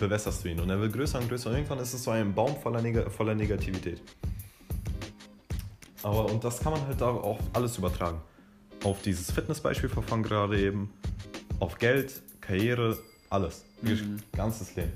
bewässerst 0.00 0.44
du 0.44 0.48
ihn. 0.50 0.60
Und 0.60 0.68
er 0.70 0.80
wird 0.80 0.92
größer 0.92 1.18
und 1.18 1.28
größer. 1.28 1.50
Und 1.50 1.56
irgendwann 1.56 1.78
ist 1.78 1.94
es 1.94 2.02
so 2.04 2.10
ein 2.10 2.34
Baum 2.34 2.56
voller, 2.56 2.82
Neg 2.82 3.10
voller 3.10 3.34
Negativität. 3.34 4.00
Aber 6.02 6.26
und 6.30 6.42
das 6.44 6.60
kann 6.60 6.72
man 6.72 6.86
halt 6.86 7.02
auch 7.02 7.22
auf 7.22 7.38
alles 7.52 7.78
übertragen. 7.78 8.20
Auf 8.84 9.02
dieses 9.02 9.30
Fitnessbeispiel 9.30 9.88
von 9.88 10.22
gerade 10.22 10.60
eben, 10.60 10.90
auf 11.60 11.78
Geld, 11.78 12.22
Karriere, 12.40 12.98
alles. 13.30 13.64
Mhm. 13.82 14.18
ganzes 14.32 14.74
Leben. 14.76 14.92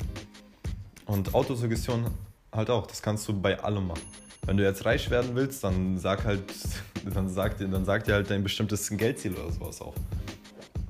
Und 1.07 1.35
Autosuggestion 1.35 2.07
halt 2.53 2.71
auch, 2.71 2.87
das 2.87 3.03
kannst 3.03 3.27
du 3.29 3.41
bei 3.41 3.59
allem 3.61 3.89
machen. 3.89 4.03
Wenn 4.47 4.57
du 4.57 4.65
jetzt 4.65 4.85
reich 4.85 5.11
werden 5.11 5.31
willst, 5.35 5.63
dann 5.65 5.99
sag 5.99 6.25
halt, 6.25 6.43
dann 7.15 7.29
sag 7.29 7.59
dir, 7.59 7.69
dann 7.69 7.85
sag 7.85 8.05
dir 8.05 8.15
halt 8.15 8.31
dein 8.31 8.43
bestimmtes 8.43 8.89
Geldziel 8.91 9.35
oder 9.35 9.51
sowas 9.53 9.81
auf. 9.81 9.95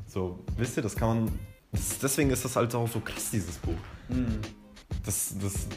So, 0.06 0.38
wisst 0.56 0.76
ihr, 0.76 0.82
das 0.82 0.96
kann 0.96 1.08
man. 1.08 1.38
Das, 1.72 1.98
deswegen 1.98 2.30
ist 2.30 2.44
das 2.44 2.56
halt 2.56 2.74
auch 2.74 2.88
so 2.88 3.00
krass, 3.00 3.30
dieses 3.30 3.56
Buch. 3.58 3.78
Mhm. 4.08 4.40
Das, 5.04 5.34
das, 5.40 5.68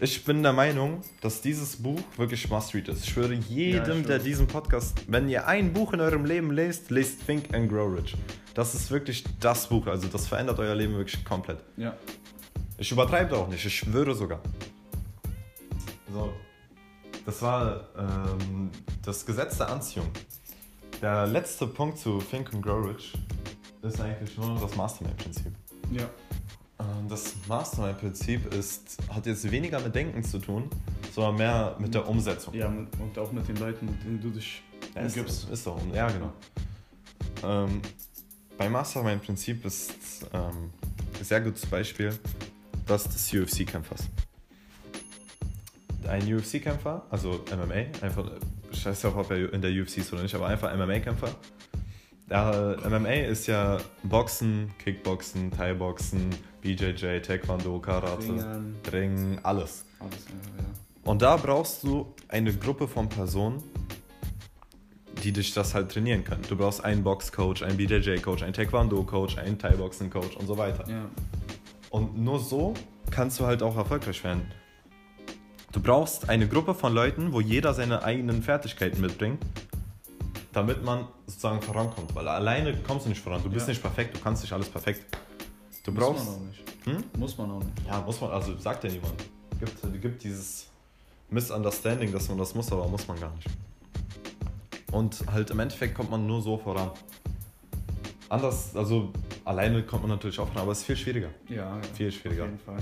ich 0.00 0.24
bin 0.24 0.42
der 0.42 0.52
Meinung, 0.52 1.02
dass 1.20 1.40
dieses 1.42 1.76
Buch 1.76 2.00
wirklich 2.16 2.48
Must-Read 2.48 2.88
ist. 2.88 3.04
Ich 3.04 3.10
schwöre 3.10 3.34
jedem, 3.34 3.84
stimmt. 3.84 4.08
der 4.08 4.18
diesen 4.18 4.46
Podcast, 4.46 5.02
wenn 5.06 5.28
ihr 5.28 5.46
ein 5.46 5.72
Buch 5.72 5.92
in 5.92 6.00
eurem 6.00 6.24
Leben 6.24 6.50
lest, 6.50 6.90
lest 6.90 7.26
Think 7.26 7.54
and 7.54 7.70
Grow 7.70 7.94
Rich. 7.94 8.16
Das 8.54 8.74
ist 8.74 8.90
wirklich 8.90 9.24
das 9.40 9.68
Buch. 9.68 9.86
Also 9.86 10.08
das 10.08 10.26
verändert 10.26 10.58
euer 10.58 10.74
Leben 10.74 10.94
wirklich 10.96 11.24
komplett. 11.24 11.58
Ja. 11.76 11.94
Ich 12.78 12.90
übertreibe 12.90 13.36
auch 13.36 13.48
nicht, 13.48 13.64
ich 13.64 13.76
schwöre 13.76 14.14
sogar. 14.14 14.40
So, 16.12 16.32
das 17.26 17.42
war 17.42 17.88
ähm, 17.96 18.70
das 19.02 19.24
Gesetz 19.24 19.58
der 19.58 19.68
Anziehung. 19.70 20.08
Der 21.00 21.26
letzte 21.26 21.66
Punkt 21.66 21.98
zu 21.98 22.18
Think 22.18 22.52
and 22.54 22.62
Grow 22.62 22.86
Rich 22.86 23.12
ist 23.82 24.00
eigentlich 24.00 24.36
nur 24.38 24.46
noch 24.48 24.60
das 24.62 24.76
Mastermind-Prinzip. 24.76 25.52
Ja. 25.92 26.08
Ähm, 26.80 27.08
Das 27.08 27.34
Mastermind-Prinzip 27.48 28.52
ist, 28.54 28.96
hat 29.12 29.26
jetzt 29.26 29.50
weniger 29.50 29.80
mit 29.80 29.94
Denken 29.94 30.22
zu 30.24 30.38
tun, 30.38 30.70
sondern 31.14 31.36
mehr 31.36 31.76
mit 31.78 31.94
der 31.94 32.08
Umsetzung. 32.08 32.54
Ja, 32.54 32.68
und 32.68 33.18
auch 33.18 33.32
mit 33.32 33.46
den 33.48 33.56
Leuten, 33.56 33.86
mit 33.86 34.02
denen 34.04 34.20
du 34.20 34.30
dich 34.30 34.62
Ja, 34.94 35.02
ist, 35.02 35.16
umgibst. 35.16 35.48
ist 35.50 35.64
so, 35.64 35.78
ja 35.92 36.08
genau. 36.10 36.32
Ähm, 37.42 37.82
beim 38.56 38.72
Mastermind-Prinzip 38.72 39.64
ist 39.64 40.26
ähm, 40.32 40.70
ein 41.18 41.24
sehr 41.24 41.40
gutes 41.40 41.66
Beispiel 41.66 42.16
das 42.86 43.04
des 43.04 43.32
UFC-Kämpfers. 43.32 44.04
Ein 46.08 46.22
UFC-Kämpfer, 46.32 47.06
also 47.10 47.40
MMA, 47.50 48.04
einfach, 48.04 48.30
scheiß 48.72 49.02
drauf, 49.02 49.16
ob 49.16 49.30
er 49.30 49.52
in 49.52 49.62
der 49.62 49.70
UFC 49.70 49.98
ist 49.98 50.12
oder 50.12 50.22
nicht, 50.22 50.34
aber 50.34 50.46
einfach 50.46 50.74
MMA-Kämpfer. 50.76 51.28
MMA 52.28 53.26
ist 53.28 53.46
ja 53.46 53.78
Boxen, 54.02 54.72
Kickboxen, 54.78 55.50
Thai-Boxen, 55.50 56.30
BJJ, 56.62 57.20
Taekwondo, 57.20 57.78
Karate, 57.78 58.22
Ringen. 58.22 58.76
Ring, 58.90 59.38
alles. 59.42 59.84
Alles, 60.00 60.24
ja, 60.28 60.62
ja. 60.62 60.64
Und 61.04 61.20
da 61.20 61.36
brauchst 61.36 61.82
du 61.84 62.14
eine 62.28 62.54
Gruppe 62.54 62.88
von 62.88 63.08
Personen, 63.10 63.62
die 65.22 65.32
dich 65.32 65.52
das 65.52 65.74
halt 65.74 65.92
trainieren 65.92 66.24
können. 66.24 66.42
Du 66.48 66.56
brauchst 66.56 66.82
einen 66.82 67.04
Boxcoach, 67.04 67.62
einen 67.62 67.76
BJJ-Coach, 67.76 68.42
einen 68.42 68.54
Taekwondo-Coach, 68.54 69.36
einen 69.36 69.58
Thai-Boxen-Coach 69.58 70.36
und 70.36 70.46
so 70.46 70.56
weiter. 70.56 70.88
Ja, 70.88 71.04
Und 71.90 72.18
nur 72.18 72.40
so 72.40 72.72
kannst 73.10 73.38
du 73.38 73.44
halt 73.44 73.62
auch 73.62 73.76
erfolgreich 73.76 74.24
werden. 74.24 74.50
Du 75.74 75.82
brauchst 75.82 76.28
eine 76.28 76.46
Gruppe 76.46 76.72
von 76.72 76.94
Leuten, 76.94 77.32
wo 77.32 77.40
jeder 77.40 77.74
seine 77.74 78.04
eigenen 78.04 78.44
Fertigkeiten 78.44 79.00
mitbringt, 79.00 79.42
damit 80.52 80.84
man 80.84 81.08
sozusagen 81.26 81.60
vorankommt. 81.60 82.14
Weil 82.14 82.28
alleine 82.28 82.76
kommst 82.86 83.06
du 83.06 83.08
nicht 83.08 83.20
voran. 83.20 83.42
Du 83.42 83.50
bist 83.50 83.66
Ja. 83.66 83.72
nicht 83.72 83.82
perfekt, 83.82 84.16
du 84.16 84.20
kannst 84.20 84.42
nicht 84.44 84.52
alles 84.52 84.68
perfekt. 84.68 85.04
Du 85.82 85.90
muss 85.90 86.00
brauchst. 86.00 86.26
man 86.26 86.34
auch 86.36 86.40
nicht. 86.42 86.62
Hm? 86.84 87.04
Muss 87.18 87.36
man 87.36 87.50
auch 87.50 87.58
nicht. 87.58 87.72
Ja, 87.88 88.00
muss 88.02 88.20
man, 88.20 88.30
also 88.30 88.56
sagt 88.56 88.84
ja 88.84 88.90
niemand. 88.90 89.14
Gibt, 89.58 90.00
gibt 90.00 90.22
dieses 90.22 90.68
Misunderstanding, 91.28 92.12
dass 92.12 92.28
man 92.28 92.38
das 92.38 92.54
muss, 92.54 92.70
aber 92.70 92.86
muss 92.86 93.08
man 93.08 93.18
gar 93.18 93.34
nicht. 93.34 93.48
Und 94.92 95.24
halt 95.32 95.50
im 95.50 95.58
Endeffekt 95.58 95.96
kommt 95.96 96.08
man 96.12 96.24
nur 96.24 96.40
so 96.40 96.56
voran. 96.56 96.92
Anders, 98.28 98.76
also 98.76 99.12
alleine 99.44 99.82
kommt 99.82 100.02
man 100.02 100.12
natürlich 100.12 100.38
auch 100.38 100.46
voran, 100.46 100.62
aber 100.62 100.70
es 100.72 100.78
ist 100.78 100.84
viel 100.84 100.96
schwieriger. 100.96 101.30
Ja, 101.48 101.56
ja. 101.56 101.80
Viel 101.96 102.12
schwieriger. 102.12 102.44
Auf 102.44 102.50
jeden 102.50 102.60
Fall. 102.60 102.78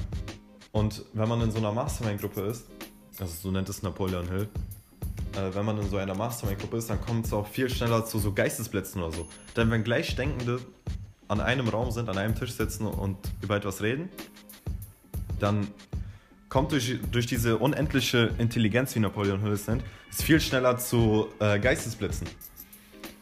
Und 0.73 1.05
wenn 1.15 1.29
man 1.29 1.41
in 1.41 1.51
so 1.51 1.59
einer 1.59 1.73
Mastermind-Gruppe 1.73 2.43
ist, 2.43 2.67
also 3.19 3.33
so 3.35 3.51
nennt 3.51 3.69
es 3.69 3.83
Napoleon 3.83 4.29
Hill, 4.29 4.49
äh, 5.35 5.55
wenn 5.55 5.65
man 5.65 5.79
in 5.79 5.89
so 5.89 5.97
einer 5.97 6.15
Mastermind-Gruppe 6.15 6.77
ist, 6.77 6.91
dann 6.91 7.01
kommt 7.01 7.27
es 7.27 7.33
auch 7.33 7.47
viel 7.47 7.69
schneller 7.71 8.05
zu 8.05 8.19
so 8.19 8.33
Geistesblitzen 8.33 9.03
oder 9.03 9.13
so. 9.13 9.29
Denn 9.57 9.71
wenn 9.71 9.85
Gleichdenkende 9.85 10.61
an 11.29 11.41
einem 11.41 11.69
Raum 11.69 11.91
sind, 11.91 12.09
an 12.09 12.19
einem 12.19 12.35
Tisch 12.35 12.53
sitzen 12.53 12.87
und 12.87 13.17
über 13.41 13.57
etwas 13.57 13.83
reden, 13.83 14.09
dann 15.39 15.69
kommt 16.49 16.73
durch, 16.73 16.99
durch 17.11 17.27
diese 17.27 17.57
unendliche 17.57 18.31
Intelligenz, 18.39 18.95
wie 18.95 19.01
Napoleon 19.01 19.41
Hill 19.41 19.53
es 19.53 19.67
nennt, 19.67 19.83
es 20.11 20.23
viel 20.23 20.41
schneller 20.41 20.77
zu 20.77 21.29
äh, 21.39 21.59
Geistesblitzen. 21.59 22.27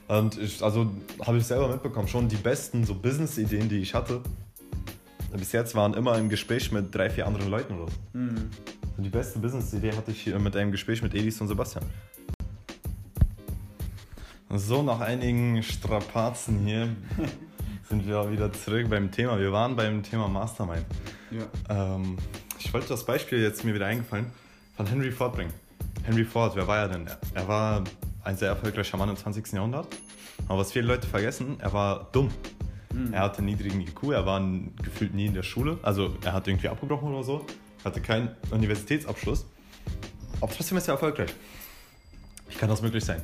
Und 0.09 0.37
ich, 0.37 0.61
also 0.63 0.91
habe 1.25 1.39
ich 1.39 1.47
selber 1.47 1.69
mitbekommen, 1.69 2.09
schon 2.09 2.29
die 2.29 2.37
besten 2.37 2.85
so 2.85 2.97
Business-Ideen, 2.97 3.69
die 3.69 3.79
ich 3.79 3.95
hatte, 3.95 4.21
bis 5.33 5.53
jetzt 5.53 5.77
waren 5.77 5.95
immer 5.95 6.19
im 6.19 6.29
Gespräch 6.29 6.73
mit 6.73 6.93
drei, 6.93 7.09
vier 7.09 7.29
anderen 7.29 7.49
Leuten 7.49 7.75
oder 7.75 7.93
so. 7.93 8.19
Mhm. 8.19 8.51
Die 9.03 9.09
beste 9.09 9.39
Business-Idee 9.39 9.93
hatte 9.93 10.11
ich 10.11 10.21
hier 10.21 10.39
mit 10.39 10.55
einem 10.55 10.73
Gespräch 10.73 11.01
mit 11.03 11.15
Edis 11.15 11.41
und 11.41 11.49
Sebastian. 11.49 11.85
So, 14.51 14.83
nach 14.83 15.01
einigen 15.01 15.63
Strapazen 15.63 16.59
hier 16.67 16.95
sind 17.89 18.07
wir 18.07 18.31
wieder 18.31 18.53
zurück 18.53 18.91
beim 18.91 19.11
Thema. 19.11 19.39
Wir 19.39 19.53
waren 19.53 19.75
beim 19.75 20.03
Thema 20.03 20.29
Mastermind. 20.29 20.85
Ja. 21.31 21.95
Ähm, 21.95 22.19
ich 22.59 22.75
wollte 22.75 22.89
das 22.89 23.07
Beispiel 23.07 23.41
jetzt 23.41 23.65
mir 23.65 23.73
wieder 23.75 23.87
eingefallen 23.87 24.27
von 24.77 24.87
Henry 24.87 25.11
Ford 25.11 25.35
bringen. 25.35 25.53
Henry 26.03 26.25
Ford, 26.25 26.55
wer 26.55 26.67
war 26.67 26.79
er 26.81 26.89
denn? 26.89 27.07
Er 27.33 27.49
war 27.49 27.83
ein 28.23 28.37
sehr 28.37 28.49
erfolgreicher 28.49 28.99
Mann 28.99 29.09
im 29.09 29.17
20. 29.17 29.51
Jahrhundert. 29.53 29.89
Aber 30.47 30.59
was 30.59 30.73
viele 30.73 30.87
Leute 30.87 31.07
vergessen, 31.07 31.57
er 31.59 31.73
war 31.73 32.09
dumm. 32.13 32.29
Mhm. 32.93 33.15
Er 33.15 33.21
hatte 33.23 33.41
niedrigen 33.41 33.81
IQ, 33.81 34.11
er 34.13 34.27
war 34.27 34.43
gefühlt 34.83 35.15
nie 35.15 35.27
in 35.27 35.35
der 35.35 35.43
Schule. 35.43 35.79
Also 35.83 36.17
er 36.23 36.35
hat 36.35 36.47
irgendwie 36.49 36.69
abgebrochen 36.69 37.15
oder 37.15 37.23
so, 37.23 37.47
hatte 37.85 38.01
keinen 38.01 38.35
Universitätsabschluss. 38.51 39.47
Aber 40.41 40.53
trotzdem 40.53 40.79
ist 40.79 40.89
er 40.89 40.95
erfolgreich. 40.95 41.31
Wie 42.49 42.57
kann 42.57 42.69
das 42.69 42.83
möglich 42.83 43.05
sein? 43.05 43.23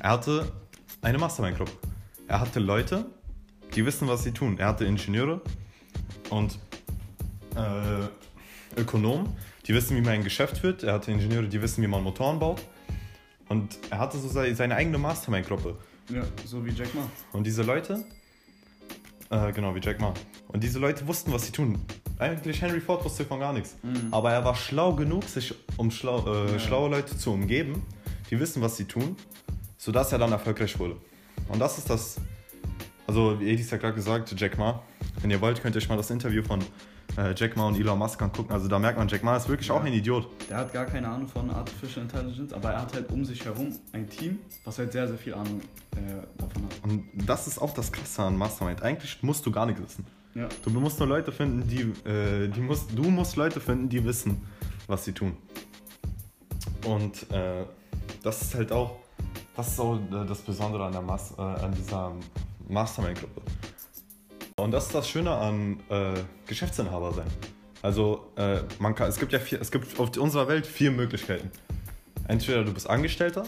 Er 0.00 0.10
hatte 0.10 0.52
eine 1.00 1.18
Mastermind-Gruppe. 1.18 1.72
Er 2.28 2.40
hatte 2.40 2.60
Leute, 2.60 3.06
die 3.74 3.84
wissen, 3.84 4.06
was 4.08 4.22
sie 4.22 4.32
tun. 4.32 4.58
Er 4.58 4.68
hatte 4.68 4.84
Ingenieure 4.84 5.40
und 6.30 6.58
äh, 7.56 8.80
Ökonomen, 8.80 9.28
die 9.66 9.74
wissen, 9.74 9.96
wie 9.96 10.00
man 10.00 10.10
ein 10.14 10.24
Geschäft 10.24 10.58
führt. 10.58 10.82
Er 10.82 10.94
hatte 10.94 11.10
Ingenieure, 11.10 11.46
die 11.48 11.60
wissen, 11.60 11.82
wie 11.82 11.86
man 11.86 12.02
Motoren 12.02 12.38
baut. 12.38 12.62
Und 13.48 13.78
er 13.90 13.98
hatte 13.98 14.18
so 14.18 14.28
sei- 14.28 14.54
seine 14.54 14.76
eigene 14.76 14.98
Mastermind-Gruppe. 14.98 15.76
ja, 16.08 16.22
so 16.46 16.64
wie 16.64 16.70
Jack 16.70 16.94
Ma. 16.94 17.08
Und 17.32 17.46
diese 17.46 17.62
Leute, 17.62 18.04
äh, 19.30 19.52
genau 19.52 19.74
wie 19.74 19.80
Jack 19.80 20.00
Ma, 20.00 20.14
und 20.48 20.62
diese 20.62 20.78
Leute 20.78 21.06
wussten, 21.06 21.32
was 21.32 21.46
sie 21.46 21.52
tun. 21.52 21.84
Eigentlich 22.18 22.60
Henry 22.62 22.80
Ford 22.80 23.04
wusste 23.04 23.24
von 23.24 23.40
gar 23.40 23.52
nichts. 23.52 23.76
Mhm. 23.82 24.08
Aber 24.12 24.32
er 24.32 24.44
war 24.44 24.54
schlau 24.54 24.92
genug, 24.94 25.24
sich 25.24 25.54
um 25.76 25.90
schlau, 25.90 26.24
äh, 26.26 26.52
Ja. 26.52 26.58
schlaue 26.58 26.88
Leute 26.90 27.16
zu 27.16 27.32
umgeben, 27.32 27.82
die 28.30 28.38
wissen, 28.38 28.62
was 28.62 28.76
sie 28.76 28.84
tun, 28.84 29.16
sodass 29.78 30.12
er 30.12 30.18
dann 30.18 30.30
erfolgreich 30.32 30.78
wurde. 30.78 30.96
Und 31.48 31.58
das 31.58 31.78
ist 31.78 31.90
das, 31.90 32.16
also 33.06 33.40
wie 33.40 33.48
Edis 33.50 33.70
ja 33.70 33.78
gerade 33.78 33.94
gesagt, 33.94 34.32
Jack 34.38 34.56
Ma, 34.58 34.82
wenn 35.20 35.30
ihr 35.30 35.40
wollt, 35.40 35.60
könnt 35.62 35.74
ihr 35.74 35.78
euch 35.82 35.88
mal 35.88 35.96
das 35.96 36.10
Interview 36.10 36.42
von 36.42 36.60
äh, 37.18 37.34
Jack 37.36 37.56
Ma 37.56 37.66
und 37.66 37.76
Elon 37.78 37.98
Musk 37.98 38.22
angucken. 38.22 38.52
Also 38.52 38.68
da 38.68 38.78
merkt 38.78 38.96
man, 38.98 39.06
Jack 39.08 39.22
Ma 39.24 39.36
ist 39.36 39.48
wirklich 39.48 39.68
Ja. 39.68 39.74
auch 39.74 39.82
ein 39.84 39.92
Idiot. 39.92 40.28
Der 40.48 40.58
hat 40.58 40.72
gar 40.72 40.86
keine 40.86 41.08
Ahnung 41.08 41.26
von 41.28 41.50
Artificial 41.50 42.04
Intelligence, 42.04 42.52
aber 42.54 42.70
er 42.70 42.82
hat 42.82 42.94
halt 42.94 43.10
um 43.10 43.24
sich 43.24 43.44
herum 43.44 43.76
ein 43.92 44.08
Team, 44.08 44.38
was 44.64 44.78
halt 44.78 44.92
sehr, 44.92 45.08
sehr 45.08 45.18
viel 45.18 45.34
Ahnung 45.34 45.60
äh, 45.96 46.22
davon 46.38 46.62
hat. 46.64 46.72
Und 46.84 47.04
das 47.26 47.46
ist 47.48 47.58
auch 47.60 47.74
das 47.74 47.90
Krasse 47.92 48.22
an 48.22 48.38
Mastermind. 48.38 48.82
Eigentlich 48.82 49.22
musst 49.22 49.44
du 49.44 49.50
gar 49.50 49.66
nichts 49.66 49.82
wissen. 49.82 50.06
Ja, 50.34 50.48
Du 50.64 50.70
musst 50.70 50.98
nur 50.98 51.08
Leute 51.08 51.30
finden, 51.30 51.68
die, 51.68 51.82
äh, 52.08 52.48
die 52.48 52.60
musst, 52.60 52.90
du 52.96 53.02
musst 53.04 53.36
Leute 53.36 53.60
finden, 53.60 53.88
die 53.88 54.02
wissen, 54.04 54.40
was 54.86 55.04
sie 55.04 55.12
tun. 55.12 55.36
Und 56.86 57.30
äh, 57.30 57.64
das 58.22 58.42
ist 58.42 58.54
halt 58.54 58.72
auch, 58.72 58.96
das 59.56 59.68
ist 59.68 59.80
auch 59.80 59.96
äh, 59.96 60.26
das 60.26 60.40
Besondere 60.40 60.86
an, 60.86 60.92
der 60.92 61.02
Mas 61.02 61.34
äh, 61.36 61.42
an 61.42 61.74
dieser 61.74 62.12
Mastermind-Gruppe. 62.68 63.42
Und 64.56 64.70
das 64.70 64.86
ist 64.86 64.94
das 64.94 65.08
Schöne 65.08 65.32
an 65.32 65.80
äh, 65.90 66.14
Geschäftsinhaber 66.46 67.12
sein. 67.12 67.26
Also 67.82 68.30
man 68.78 68.94
kann, 68.94 69.08
es 69.08 69.18
gibt 69.18 69.32
ja 69.32 69.40
vier, 69.40 69.60
es 69.60 69.72
gibt 69.72 69.98
auf 69.98 70.16
unserer 70.16 70.46
Welt 70.46 70.68
vier 70.68 70.92
Möglichkeiten. 70.92 71.50
Entweder 72.28 72.62
du 72.62 72.72
bist 72.72 72.88
Angestellter 72.88 73.42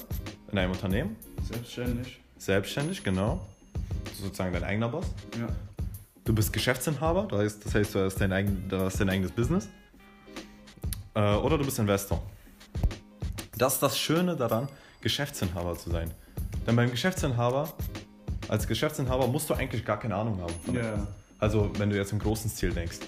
in 0.51 0.59
einem 0.59 0.73
Unternehmen, 0.73 1.15
selbstständig. 1.49 2.21
selbstständig, 2.37 3.05
genau, 3.05 3.47
sozusagen 4.13 4.53
dein 4.53 4.65
eigener 4.65 4.89
Boss. 4.89 5.07
Ja, 5.39 5.47
Du 6.25 6.35
bist 6.35 6.53
Geschäftsinhaber, 6.53 7.27
das 7.31 7.39
heißt, 7.41 7.67
das 7.67 7.75
heißt 7.75 7.95
du 7.95 8.05
hast 8.05 8.17
dein, 8.21 8.33
eigen, 8.33 8.67
du 8.69 8.81
hast 8.81 8.99
dein 9.01 9.11
eigenes 9.11 9.31
Business. 9.31 9.69
Äh, 11.15 11.21
oder 11.37 11.59
du 11.59 11.65
bist 11.65 11.79
Investor. 11.79 12.23
Das 13.59 13.75
ist 13.75 13.83
das 13.83 13.99
Schöne 13.99 14.35
daran, 14.35 14.69
Geschäftsinhaber 15.03 15.77
zu 15.77 15.91
sein. 15.91 16.11
Denn 16.67 16.77
beim 16.77 16.91
Geschäftsinhaber, 16.91 17.73
als 18.49 18.67
Geschäftsinhaber 18.67 19.27
musst 19.27 19.51
du 19.51 19.55
eigentlich 19.55 19.85
gar 19.85 19.99
keine 19.99 20.15
Ahnung 20.17 20.41
haben. 20.41 20.55
Von 20.65 20.75
ja, 20.75 21.07
Also 21.39 21.71
wenn 21.79 21.91
du 21.91 21.97
jetzt 21.97 22.13
im 22.13 22.19
großen 22.19 22.51
Stil 22.51 22.71
denkst. 22.73 22.99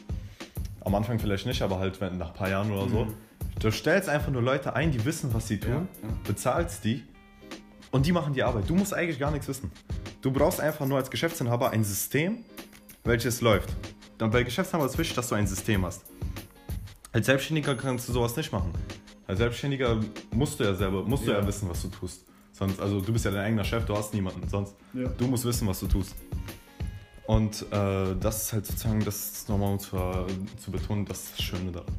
Am 0.85 0.95
Anfang 0.95 1.19
vielleicht 1.19 1.47
nicht, 1.47 1.63
aber 1.63 1.79
halt 1.79 2.01
wenn, 2.01 2.19
nach 2.19 2.29
ein 2.29 2.35
paar 2.35 2.51
Jahren 2.51 2.71
oder 2.71 2.89
so. 2.89 3.05
Mhm. 3.07 3.15
Du 3.59 3.71
stellst 3.73 4.09
einfach 4.11 4.31
nur 4.31 4.43
Leute 4.43 4.77
ein, 4.77 4.93
die 4.93 5.03
wissen, 5.05 5.33
was 5.33 5.49
sie 5.49 5.59
tun, 5.59 5.89
Ja, 6.03 6.09
ja. 6.09 6.15
bezahlst 6.25 6.85
die 6.85 7.03
und 7.91 8.05
die 8.07 8.13
machen 8.13 8.35
die 8.35 8.43
Arbeit. 8.43 8.69
Du 8.69 8.75
musst 8.75 8.93
eigentlich 8.93 9.19
gar 9.19 9.31
nichts 9.31 9.49
wissen. 9.49 9.73
Du 10.21 10.31
brauchst 10.31 10.61
einfach 10.61 10.87
nur 10.87 10.99
als 10.99 11.11
Geschäftsinhaber 11.11 11.71
ein 11.71 11.83
System, 11.83 12.45
welches 13.07 13.41
läuft. 13.41 13.71
Dann 14.19 14.31
bei 14.31 14.43
Geschäftsinhaber 14.43 14.91
ist 14.91 14.99
wichtig, 14.99 15.15
dass 15.17 15.29
du 15.29 15.35
ein 15.35 15.47
System 15.47 15.85
hast. 15.85 16.03
Als 17.13 17.27
Selbstständiger 17.27 17.75
kannst 17.75 18.09
du 18.09 18.13
sowas 18.13 18.37
nicht 18.37 18.53
machen. 18.53 18.73
Als 19.27 19.39
Selbstständiger 19.39 20.01
musst 20.33 20.61
du 20.61 20.65
ja 20.65 20.75
selber, 20.75 21.03
musst 21.03 21.27
du 21.27 21.31
Ja. 21.33 21.41
ja 21.41 21.47
wissen, 21.47 21.69
was 21.69 21.83
du 21.83 21.89
tust. 21.89 22.25
Sonst, 22.53 22.81
also 22.81 23.01
du 23.01 23.13
bist 23.13 23.25
ja 23.25 23.31
dein 23.31 23.45
eigener 23.45 23.65
Chef, 23.65 23.85
du 23.85 23.97
hast 23.97 24.15
niemanden 24.15 24.49
sonst. 24.49 24.75
ja. 24.95 25.09
Du 25.09 25.27
musst 25.27 25.45
wissen, 25.45 25.67
was 25.69 25.81
du 25.81 25.87
tust. 25.87 26.15
Und 27.27 27.63
äh, 27.73 28.15
das 28.21 28.43
ist 28.45 28.53
halt 28.53 28.67
sozusagen, 28.67 29.05
das 29.05 29.17
ist 29.33 29.49
nochmal 29.49 29.73
um 29.73 29.79
zu, 29.81 29.97
zu 30.63 30.71
betonen, 30.71 31.05
das 31.05 31.25
ist 31.25 31.33
das 31.39 31.43
Schöne 31.43 31.73
daran. 31.73 31.95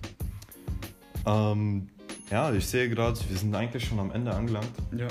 Ähm, 1.26 1.90
ja, 2.32 2.52
ich 2.54 2.66
sehe 2.66 2.90
gerade, 2.90 3.20
wir 3.30 3.38
sind 3.38 3.54
eigentlich 3.54 3.86
schon 3.86 4.00
am 4.00 4.12
Ende 4.12 4.34
angelangt. 4.34 4.72
ja. 4.98 5.08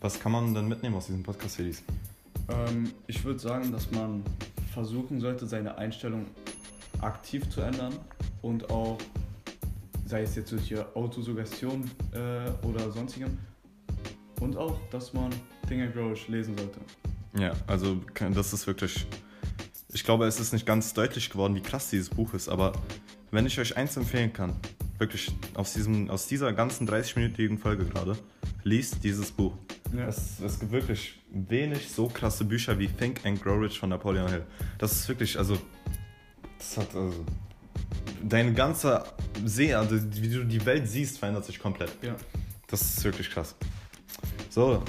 Was 0.00 0.20
kann 0.20 0.32
man 0.32 0.52
denn 0.52 0.68
mitnehmen 0.68 0.96
aus 0.96 1.06
diesen 1.06 1.22
Podcast-Series? 1.22 1.82
Ähm, 2.50 2.92
ich 3.06 3.24
würde 3.24 3.38
sagen, 3.38 3.72
dass 3.72 3.90
man 3.90 4.22
versuchen 4.74 5.20
sollte, 5.20 5.46
seine 5.46 5.78
Einstellung 5.78 6.26
aktiv 7.00 7.48
zu 7.48 7.60
ändern 7.60 7.94
und 8.42 8.70
auch, 8.70 8.98
sei 10.04 10.22
es 10.22 10.36
jetzt 10.36 10.52
durch 10.52 10.74
Autosuggestion 10.94 11.90
äh, 12.12 12.66
oder 12.66 12.90
sonstigem, 12.90 13.38
und 14.40 14.56
auch, 14.56 14.78
dass 14.90 15.14
man 15.14 15.32
and 15.70 15.94
Grow 15.94 16.28
lesen 16.28 16.56
sollte. 16.58 16.80
Ja, 17.38 17.52
also 17.66 17.96
das 18.34 18.52
ist 18.52 18.66
wirklich 18.66 19.06
ich 19.94 20.02
glaube, 20.02 20.26
es 20.26 20.40
ist 20.40 20.52
nicht 20.52 20.66
ganz 20.66 20.92
deutlich 20.92 21.30
geworden, 21.30 21.54
wie 21.54 21.60
krass 21.60 21.88
dieses 21.88 22.10
Buch 22.10 22.34
ist, 22.34 22.48
aber 22.48 22.72
wenn 23.30 23.46
ich 23.46 23.58
euch 23.60 23.76
eins 23.76 23.96
empfehlen 23.96 24.32
kann, 24.32 24.52
wirklich 24.98 25.32
aus, 25.54 25.72
diesem, 25.72 26.10
aus 26.10 26.26
dieser 26.26 26.52
ganzen 26.52 26.88
30-minütigen 26.88 27.58
Folge 27.58 27.84
gerade, 27.84 28.18
liest 28.64 29.04
dieses 29.04 29.30
Buch. 29.30 29.56
Ja. 29.96 30.06
Es, 30.08 30.40
es, 30.40 30.58
gibt 30.58 30.72
wirklich 30.72 31.20
wenig 31.30 31.88
so 31.90 32.08
krasse 32.08 32.44
Bücher 32.44 32.78
wie 32.78 32.88
Think 32.88 33.24
and 33.24 33.42
Grow 33.42 33.60
Rich 33.60 33.78
von 33.78 33.90
Napoleon 33.90 34.28
Hill. 34.28 34.44
Das 34.78 34.92
ist 34.92 35.08
wirklich, 35.08 35.38
also, 35.38 35.56
das 36.58 36.76
hat, 36.78 36.94
also, 36.94 37.24
deine 38.22 38.52
ganze 38.52 39.04
See, 39.44 39.74
also 39.74 39.96
wie 40.20 40.28
du 40.28 40.44
die 40.44 40.64
Welt 40.66 40.88
siehst, 40.88 41.18
verändert 41.18 41.44
sich 41.44 41.58
komplett. 41.58 41.90
Ja. 42.02 42.16
Das 42.68 42.82
ist 42.82 43.04
wirklich 43.04 43.30
krass. 43.30 43.54
So, 44.50 44.82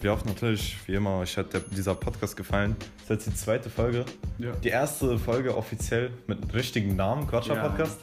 wir 0.00 0.10
hoffen 0.10 0.28
natürlich, 0.28 0.76
wie 0.86 0.94
immer, 0.94 1.18
euch 1.18 1.36
hat 1.36 1.52
der, 1.52 1.60
dieser 1.60 1.94
Podcast 1.94 2.36
gefallen. 2.36 2.76
Das 2.78 3.02
ist 3.18 3.26
jetzt 3.26 3.26
die 3.26 3.34
zweite 3.34 3.70
Folge. 3.70 4.04
Ja. 4.38 4.52
Die 4.52 4.68
erste 4.68 5.18
Folge 5.18 5.56
offiziell 5.56 6.10
mit 6.26 6.54
richtigen 6.54 6.96
Namen, 6.96 7.26
Quatscher 7.26 7.54
ja. 7.54 7.68
Podcast. 7.68 7.98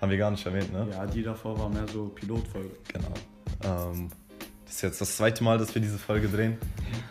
Haben 0.00 0.10
wir 0.10 0.18
gar 0.18 0.30
nicht 0.30 0.44
erwähnt, 0.44 0.72
ne? 0.72 0.86
Ja, 0.90 1.06
die 1.06 1.22
davor 1.22 1.58
war 1.58 1.68
mehr 1.70 1.86
so 1.88 2.08
Pilotfolge. 2.08 2.70
Genau. 2.92 3.14
Ähm, 3.64 4.10
das 4.66 4.76
ist 4.76 4.82
jetzt 4.82 5.00
das 5.00 5.16
zweite 5.16 5.42
Mal, 5.42 5.58
dass 5.58 5.74
wir 5.74 5.80
diese 5.80 5.98
Folge 5.98 6.28
drehen. 6.28 6.58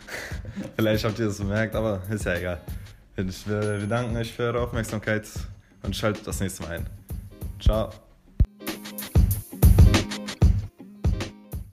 Vielleicht 0.75 1.03
habt 1.03 1.17
ihr 1.19 1.25
das 1.25 1.37
bemerkt, 1.37 1.75
aber 1.75 2.01
ist 2.09 2.25
ja 2.25 2.35
egal. 2.35 2.61
Wir, 3.15 3.25
wir 3.25 3.87
danken 3.87 4.15
euch 4.17 4.33
für 4.33 4.43
eure 4.43 4.61
Aufmerksamkeit 4.61 5.27
und 5.83 5.95
schaltet 5.95 6.27
das 6.27 6.39
nächste 6.39 6.63
Mal 6.63 6.77
ein. 6.77 6.85
Ciao. 7.59 8.04